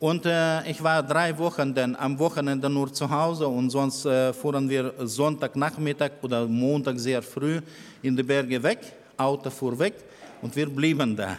Und 0.00 0.24
äh, 0.24 0.66
ich 0.70 0.82
war 0.82 1.02
drei 1.02 1.36
Wochen 1.36 1.74
dann 1.74 1.94
am 1.94 2.18
Wochenende 2.18 2.70
nur 2.70 2.90
zu 2.90 3.08
Hause 3.10 3.46
und 3.46 3.68
sonst 3.68 4.06
äh, 4.06 4.32
fuhren 4.32 4.66
wir 4.66 4.94
Sonntagnachmittag 5.00 6.12
oder 6.22 6.46
Montag 6.46 6.98
sehr 6.98 7.20
früh 7.20 7.60
in 8.00 8.16
die 8.16 8.22
Berge 8.22 8.62
weg. 8.62 8.78
Auto 9.18 9.50
fuhr 9.50 9.78
weg 9.78 9.92
und 10.40 10.56
wir 10.56 10.70
blieben 10.70 11.14
da. 11.14 11.36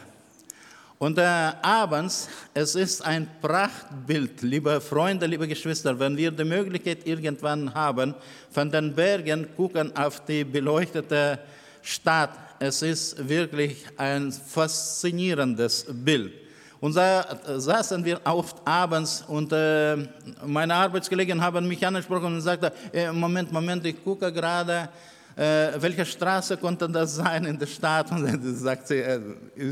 Und 1.00 1.18
äh, 1.18 1.24
abends, 1.24 2.30
es 2.54 2.76
ist 2.76 3.04
ein 3.04 3.28
Prachtbild, 3.42 4.44
liebe 4.44 4.80
Freunde, 4.80 5.26
liebe 5.26 5.48
Geschwister, 5.48 5.98
wenn 5.98 6.16
wir 6.16 6.30
die 6.30 6.44
Möglichkeit 6.44 7.08
irgendwann 7.08 7.74
haben, 7.74 8.14
von 8.52 8.70
den 8.70 8.94
Bergen 8.94 9.48
gucken 9.58 9.92
auf 9.98 10.24
die 10.24 10.44
beleuchtete 10.44 11.40
Stadt. 11.82 12.38
Es 12.60 12.84
ist 12.84 13.28
wirklich 13.28 13.88
ein 13.98 14.32
faszinierendes 14.32 15.88
Bild. 15.90 16.51
Und 16.82 16.96
da 16.96 17.24
saßen 17.58 18.04
wir 18.04 18.20
oft 18.24 18.58
abends 18.66 19.24
und 19.28 19.54
äh, 19.54 19.98
meine 20.44 20.74
Arbeitskollegen 20.74 21.40
haben 21.40 21.68
mich 21.68 21.86
angesprochen 21.86 22.34
und 22.34 22.42
sagten, 22.42 22.72
äh, 22.92 23.12
Moment, 23.12 23.52
Moment, 23.52 23.86
ich 23.86 24.04
gucke 24.04 24.34
gerade, 24.34 24.90
äh, 25.36 25.74
welche 25.78 26.04
Straße 26.04 26.58
konnte 26.58 26.90
das 26.90 27.16
sein 27.16 27.46
in 27.46 27.60
der 27.60 27.68
Stadt? 27.68 28.12
Und 28.12 28.24
dann 28.26 28.56
sagt 28.56 28.88
sie, 28.88 28.96
äh, 28.96 29.22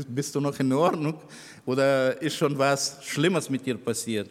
bist 0.06 0.36
du 0.36 0.40
noch 0.40 0.56
in 0.60 0.72
Ordnung 0.72 1.20
oder 1.66 2.22
ist 2.22 2.36
schon 2.36 2.56
was 2.56 2.98
Schlimmes 3.02 3.50
mit 3.50 3.66
dir 3.66 3.76
passiert? 3.76 4.30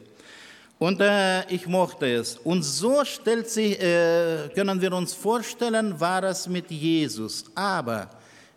Und 0.78 1.02
äh, 1.02 1.46
ich 1.54 1.68
mochte 1.68 2.06
es. 2.06 2.38
Und 2.38 2.63
so 2.63 3.04
sich, 3.04 3.78
äh, 3.82 4.50
können 4.56 4.80
wir 4.80 4.94
uns 4.94 5.13
vorstellen, 5.13 6.00
war 6.00 6.24
es 6.24 6.48
mit 6.48 6.72
Jesus. 6.72 7.44
Aber 7.54 8.10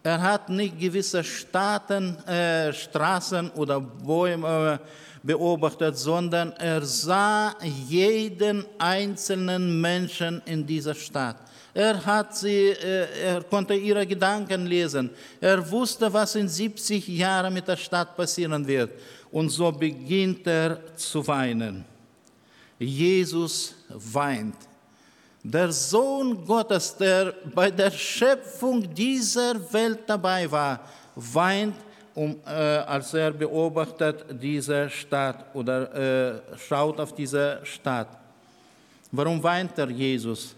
er 0.03 0.21
hat 0.21 0.49
nicht 0.49 0.79
gewisse 0.79 1.23
Staaten, 1.23 2.17
äh, 2.27 2.73
Straßen 2.73 3.51
oder 3.53 3.81
Bäume 3.81 4.81
äh, 4.83 4.87
beobachtet, 5.23 5.97
sondern 5.97 6.53
er 6.53 6.83
sah 6.83 7.55
jeden 7.89 8.65
einzelnen 8.79 9.81
Menschen 9.81 10.43
in 10.45 10.67
dieser 10.67 10.95
Stadt. 10.95 11.37
Er, 11.73 12.05
hat 12.05 12.37
sie, 12.37 12.71
äh, 12.71 13.07
er 13.23 13.43
konnte 13.45 13.75
ihre 13.75 14.05
Gedanken 14.05 14.67
lesen. 14.67 15.11
Er 15.41 15.71
wusste, 15.71 16.13
was 16.13 16.35
in 16.35 16.49
70 16.49 17.07
Jahren 17.07 17.55
mit 17.55 17.69
der 17.69 17.77
Stadt 17.77 18.17
passieren 18.17 18.67
wird. 18.67 18.91
Und 19.31 19.51
so 19.51 19.71
beginnt 19.71 20.47
er 20.47 20.81
zu 20.97 21.27
weinen. 21.27 21.85
Jesus 22.79 23.75
weint. 23.89 24.57
Der 25.45 25.73
Sohn 25.73 26.45
Gottes, 26.45 26.97
der 26.97 27.35
bei 27.53 27.71
der 27.71 27.91
Schöpfung 27.91 28.95
dieser 28.95 29.55
Welt 29.73 30.01
dabei 30.07 30.49
war, 30.49 30.81
weint, 31.17 31.75
um, 32.15 32.37
äh, 32.47 32.51
als 32.51 33.13
er 33.15 33.33
beobachtet 33.33 34.25
diese 34.41 34.89
Stadt 34.89 35.47
oder 35.55 35.95
äh, 35.95 36.59
schaut 36.59 37.01
auf 37.01 37.13
diese 37.13 37.61
Stadt. 37.65 38.09
Warum 39.11 39.43
weint 39.43 39.77
er 39.79 39.91
Jesus? 39.91 40.55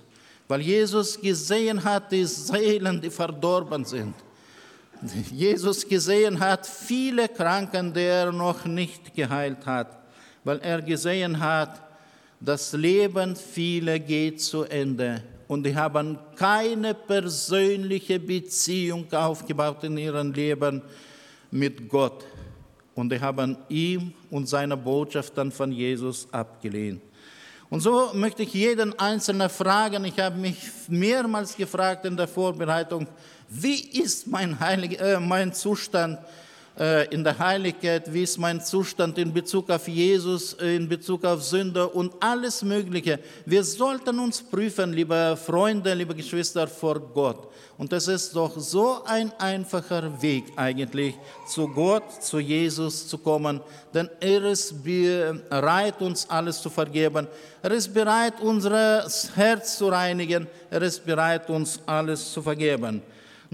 Weil 0.46 0.60
Jesus 0.60 1.18
gesehen 1.18 1.82
hat, 1.82 2.12
die 2.12 2.24
Seelen, 2.26 3.00
die 3.00 3.10
verdorben 3.10 3.84
sind. 3.84 4.14
Jesus 5.32 5.88
gesehen 5.88 6.38
hat, 6.38 6.66
viele 6.66 7.28
Kranken, 7.28 7.92
die 7.92 8.00
er 8.00 8.30
noch 8.30 8.64
nicht 8.64 9.14
geheilt 9.14 9.64
hat. 9.64 9.96
Weil 10.44 10.58
er 10.60 10.82
gesehen 10.82 11.38
hat, 11.40 11.80
das 12.44 12.72
Leben 12.72 13.36
vieler 13.36 13.98
geht 13.98 14.40
zu 14.40 14.64
Ende 14.64 15.22
und 15.48 15.64
die 15.64 15.74
haben 15.74 16.18
keine 16.36 16.94
persönliche 16.94 18.18
Beziehung 18.18 19.10
aufgebaut 19.12 19.84
in 19.84 19.96
ihrem 19.96 20.32
Leben 20.32 20.82
mit 21.50 21.88
Gott. 21.88 22.24
Und 22.94 23.10
die 23.10 23.20
haben 23.20 23.56
ihm 23.68 24.12
und 24.30 24.48
seine 24.48 24.76
Botschaft 24.76 25.36
dann 25.36 25.50
von 25.50 25.72
Jesus 25.72 26.28
abgelehnt. 26.32 27.02
Und 27.70 27.80
so 27.80 28.10
möchte 28.14 28.42
ich 28.44 28.54
jeden 28.54 28.96
Einzelnen 28.98 29.50
fragen. 29.50 30.04
Ich 30.04 30.18
habe 30.20 30.36
mich 30.36 30.56
mehrmals 30.88 31.56
gefragt 31.56 32.04
in 32.04 32.16
der 32.16 32.28
Vorbereitung, 32.28 33.08
wie 33.48 33.80
ist 34.00 34.26
mein, 34.26 34.58
Heilig, 34.60 35.00
äh, 35.00 35.18
mein 35.18 35.52
Zustand 35.52 36.18
in 37.12 37.22
der 37.22 37.38
Heiligkeit, 37.38 38.12
wie 38.12 38.24
ist 38.24 38.36
mein 38.36 38.60
Zustand 38.60 39.16
in 39.18 39.32
Bezug 39.32 39.70
auf 39.70 39.86
Jesus, 39.86 40.54
äh, 40.54 40.74
in 40.74 40.88
Bezug 40.88 41.24
auf 41.24 41.40
Sünde 41.42 41.86
und 41.88 42.12
alles 42.18 42.62
Mögliche. 42.64 43.20
Wir 43.46 43.62
sollten 43.62 44.18
uns 44.18 44.42
prüfen, 44.42 44.92
liebe 44.92 45.38
Freunde, 45.40 45.94
liebe 45.94 46.16
Geschwister, 46.16 46.66
vor 46.66 46.98
Gott. 46.98 47.48
Und 47.78 47.92
es 47.92 48.08
ist 48.08 48.34
doch 48.34 48.58
so 48.58 49.04
ein 49.04 49.32
einfacher 49.38 50.20
Weg 50.20 50.44
eigentlich, 50.56 51.14
zu 51.46 51.68
Gott, 51.68 52.22
zu 52.22 52.38
Jesus 52.40 53.06
zu 53.06 53.18
kommen, 53.18 53.60
denn 53.92 54.08
er 54.20 54.44
ist 54.44 54.82
bereit, 54.82 56.00
uns 56.00 56.28
alles 56.28 56.60
zu 56.60 56.70
vergeben. 56.70 57.26
Er 57.62 57.70
ist 57.70 57.92
bereit, 57.92 58.34
unser 58.40 59.06
Herz 59.34 59.78
zu 59.78 59.88
reinigen. 59.88 60.46
Er 60.70 60.82
ist 60.82 61.04
bereit, 61.04 61.48
uns 61.50 61.80
alles 61.86 62.32
zu 62.32 62.42
vergeben. 62.42 63.02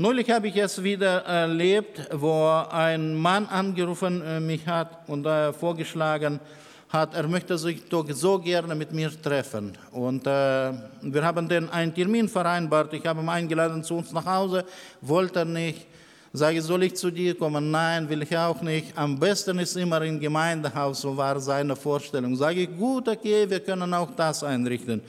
Neulich 0.01 0.31
habe 0.31 0.49
ich 0.49 0.57
es 0.57 0.83
wieder 0.83 1.27
erlebt, 1.27 2.01
wo 2.11 2.65
ein 2.71 3.15
Mann 3.15 3.45
angerufen 3.45 4.23
äh, 4.23 4.41
mich 4.41 4.67
hat 4.67 5.07
und 5.07 5.27
äh, 5.27 5.53
vorgeschlagen 5.53 6.41
hat, 6.89 7.15
er 7.15 7.29
möchte 7.29 7.59
sich 7.59 7.87
doch 7.87 8.07
so 8.13 8.39
gerne 8.39 8.75
mit 8.75 8.93
mir 8.93 9.11
treffen. 9.21 9.77
Und 9.93 10.27
äh, 10.27 10.73
wir 11.03 11.23
haben 11.23 11.47
dann 11.47 11.69
einen 11.69 11.95
Termin 11.95 12.31
vereinbart. 12.31 12.95
Ich 12.95 13.05
habe 13.05 13.21
ihn 13.21 13.29
eingeladen 13.29 13.85
zu 13.85 13.97
uns 13.97 14.11
nach 14.11 14.25
Hause, 14.25 14.65
wollte 15.03 15.41
er 15.41 15.45
nicht. 15.45 15.87
Sage, 16.33 16.63
soll 16.63 16.85
ich 16.85 16.97
zu 16.97 17.11
dir 17.11 17.37
kommen? 17.37 17.71
Nein, 17.71 18.09
will 18.09 18.23
ich 18.23 18.35
auch 18.35 18.63
nicht. 18.63 18.97
Am 18.97 19.21
besten 19.21 19.59
ist 19.59 19.77
immer 19.77 20.01
im 20.01 20.19
Gemeindehaus, 20.19 21.03
so 21.03 21.15
war 21.15 21.39
seine 21.41 21.77
Vorstellung. 21.77 22.35
Sage 22.37 22.61
ich, 22.61 22.75
gut, 22.75 23.07
okay, 23.07 23.45
wir 23.51 23.61
können 23.61 23.93
auch 23.93 24.13
das 24.17 24.45
einrichten. 24.45 25.03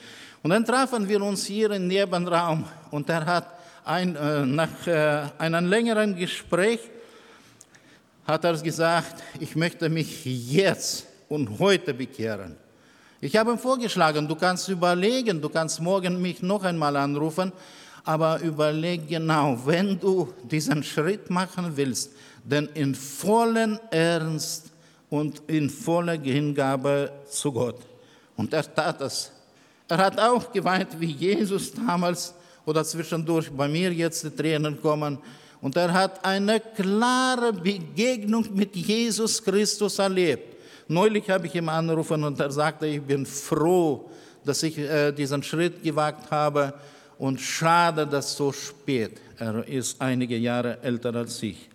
Und 0.44 0.50
dann 0.50 0.66
trafen 0.66 1.08
wir 1.08 1.24
uns 1.24 1.46
hier 1.46 1.72
im 1.72 1.88
Nebenraum 1.88 2.66
und 2.90 3.10
er 3.10 3.26
hat 3.26 3.61
ein, 3.86 4.16
äh, 4.16 4.46
nach 4.46 4.88
äh, 4.88 5.24
einem 5.38 5.68
längeren 5.68 6.16
Gespräch 6.16 6.80
hat 8.26 8.44
er 8.44 8.58
gesagt, 8.58 9.24
ich 9.40 9.56
möchte 9.56 9.90
mich 9.90 10.26
jetzt 10.26 11.06
und 11.28 11.60
heute 11.60 11.94
bekehren. 11.94 12.56
Ich 13.20 13.36
habe 13.36 13.52
ihm 13.52 13.60
vorgeschlagen, 13.60 14.28
du 14.28 14.36
kannst 14.36 14.68
überlegen, 14.70 15.42
du 15.42 15.50
kannst 15.50 15.80
morgen 15.80 16.22
mich 16.22 16.42
noch 16.42 16.64
einmal 16.64 16.96
anrufen, 16.96 17.52
aber 18.04 18.40
überleg 18.42 19.08
genau, 19.08 19.60
wenn 19.66 20.00
du 20.00 20.34
diesen 20.44 20.84
Schritt 20.84 21.30
machen 21.30 21.72
willst, 21.76 22.12
denn 22.44 22.68
in 22.74 22.96
vollen 22.96 23.80
Ernst 23.92 24.72
und 25.10 25.44
in 25.48 25.70
voller 25.70 26.20
Hingabe 26.20 27.12
zu 27.30 27.52
Gott. 27.52 27.80
Und 28.36 28.54
er 28.54 28.74
tat 28.74 29.02
es. 29.02 29.32
Er 29.88 29.98
hat 29.98 30.20
auch 30.20 30.52
geweint 30.52 31.00
wie 31.00 31.12
Jesus 31.12 31.72
damals 31.74 32.34
oder 32.66 32.84
zwischendurch 32.84 33.50
bei 33.52 33.68
mir 33.68 33.92
jetzt 33.92 34.24
die 34.24 34.30
Tränen 34.30 34.82
kommen. 34.82 35.18
Und 35.62 35.76
er 35.76 35.94
hat 35.94 36.24
eine 36.26 36.60
klare 36.60 37.54
Begegnung 37.54 38.46
mit 38.54 38.76
Jesus 38.76 39.44
Christus 39.44 40.00
erlebt. 40.00 40.58
Neulich 40.88 41.30
habe 41.30 41.48
ich 41.48 41.56
ihn 41.56 41.70
angerufen 41.70 42.24
und 42.24 42.40
er 42.40 42.52
sagte, 42.52 42.88
ich 42.88 43.02
bin 43.02 43.26
froh, 43.26 44.10
dass 44.44 44.64
ich 44.64 44.78
äh, 44.78 45.12
diesen 45.12 45.44
Schritt 45.44 45.84
gewagt 45.84 46.30
habe 46.32 46.74
und 47.18 47.40
schade, 47.40 48.08
dass 48.08 48.36
so 48.36 48.52
spät. 48.52 49.22
Er 49.38 49.68
ist 49.68 50.02
einige 50.02 50.38
Jahre 50.38 50.80
älter 50.82 51.16
als 51.16 51.42
ich. 51.44 51.70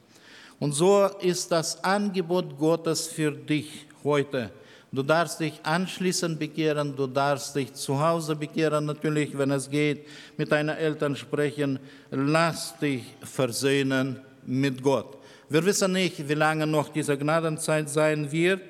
Und 0.59 0.73
so 0.73 1.09
ist 1.21 1.53
das 1.53 1.83
Angebot 1.85 2.59
Gottes 2.59 3.07
für 3.07 3.31
dich 3.31 3.87
heute 4.03 4.51
Du 4.97 5.03
darfst 5.03 5.41
dich 5.41 5.61
anschließend 5.63 6.39
bekehren, 6.39 6.97
du 6.97 7.07
darfst 7.07 7.55
dich 7.55 7.75
zu 7.75 8.01
Hause 8.01 8.35
bekehren, 8.35 8.87
natürlich, 8.87 9.37
wenn 9.37 9.51
es 9.51 9.69
geht, 9.69 10.07
mit 10.39 10.51
deinen 10.51 10.75
Eltern 10.75 11.15
sprechen. 11.15 11.79
Lass 12.11 12.79
dich 12.79 13.03
versöhnen 13.21 14.19
mit 14.47 14.83
Gott. 14.83 15.19
Wir 15.51 15.63
wissen 15.67 15.93
nicht, 15.93 16.27
wie 16.27 16.33
lange 16.33 16.67
noch 16.67 16.89
diese 16.89 17.19
Gnadenzeit 17.19 17.91
sein 17.91 18.33
wird, 18.33 18.63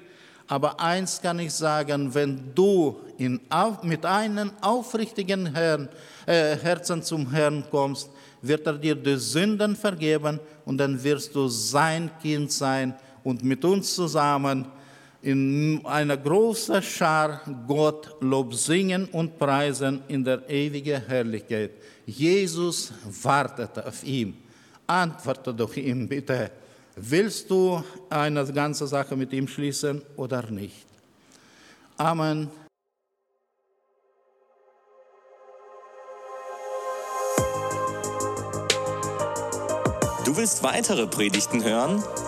aber 0.49 0.81
eins 0.81 1.23
kann 1.23 1.39
ich 1.39 1.53
sagen, 1.53 2.13
wenn 2.13 2.53
du 2.57 2.99
in, 3.19 3.41
mit 3.83 4.05
einem 4.05 4.51
aufrichtigen 4.63 5.55
Herrn, 5.55 5.89
äh, 6.27 6.57
Herzen 6.57 7.05
zum 7.05 7.31
Herrn 7.31 7.63
kommst, 7.71 8.11
wird 8.43 8.67
er 8.67 8.73
dir 8.73 8.97
die 8.97 9.17
Sünden 9.17 9.77
vergeben 9.77 10.41
und 10.65 10.79
dann 10.79 11.01
wirst 11.05 11.37
du 11.37 11.47
sein 11.47 12.11
Kind 12.21 12.51
sein 12.51 12.97
und 13.23 13.45
mit 13.45 13.65
uns 13.65 13.95
zusammen 13.95 14.67
in 15.23 15.85
einer 15.85 16.17
großen 16.17 16.83
Schar 16.83 17.41
Gott 17.67 18.17
Lob 18.21 18.55
singen 18.55 19.07
und 19.07 19.39
preisen 19.39 20.03
in 20.09 20.25
der 20.25 20.49
ewigen 20.49 21.05
Herrlichkeit. 21.07 21.73
Jesus 22.05 22.93
wartet 23.23 23.79
auf 23.85 24.05
ihn. 24.05 24.37
Antworte 24.87 25.53
doch 25.53 25.75
ihm 25.77 26.09
bitte. 26.09 26.51
Willst 26.95 27.51
du 27.51 27.83
eine 28.09 28.45
ganze 28.53 28.87
Sache 28.87 29.17
mit 29.17 29.33
ihm 29.33 29.49
schließen 29.49 30.03
oder 30.17 30.51
nicht? 30.51 30.87
Amen. 31.97 32.51
Du 40.25 40.37
willst 40.37 40.63
weitere 40.63 41.07
Predigten 41.07 41.63
hören? 41.63 42.03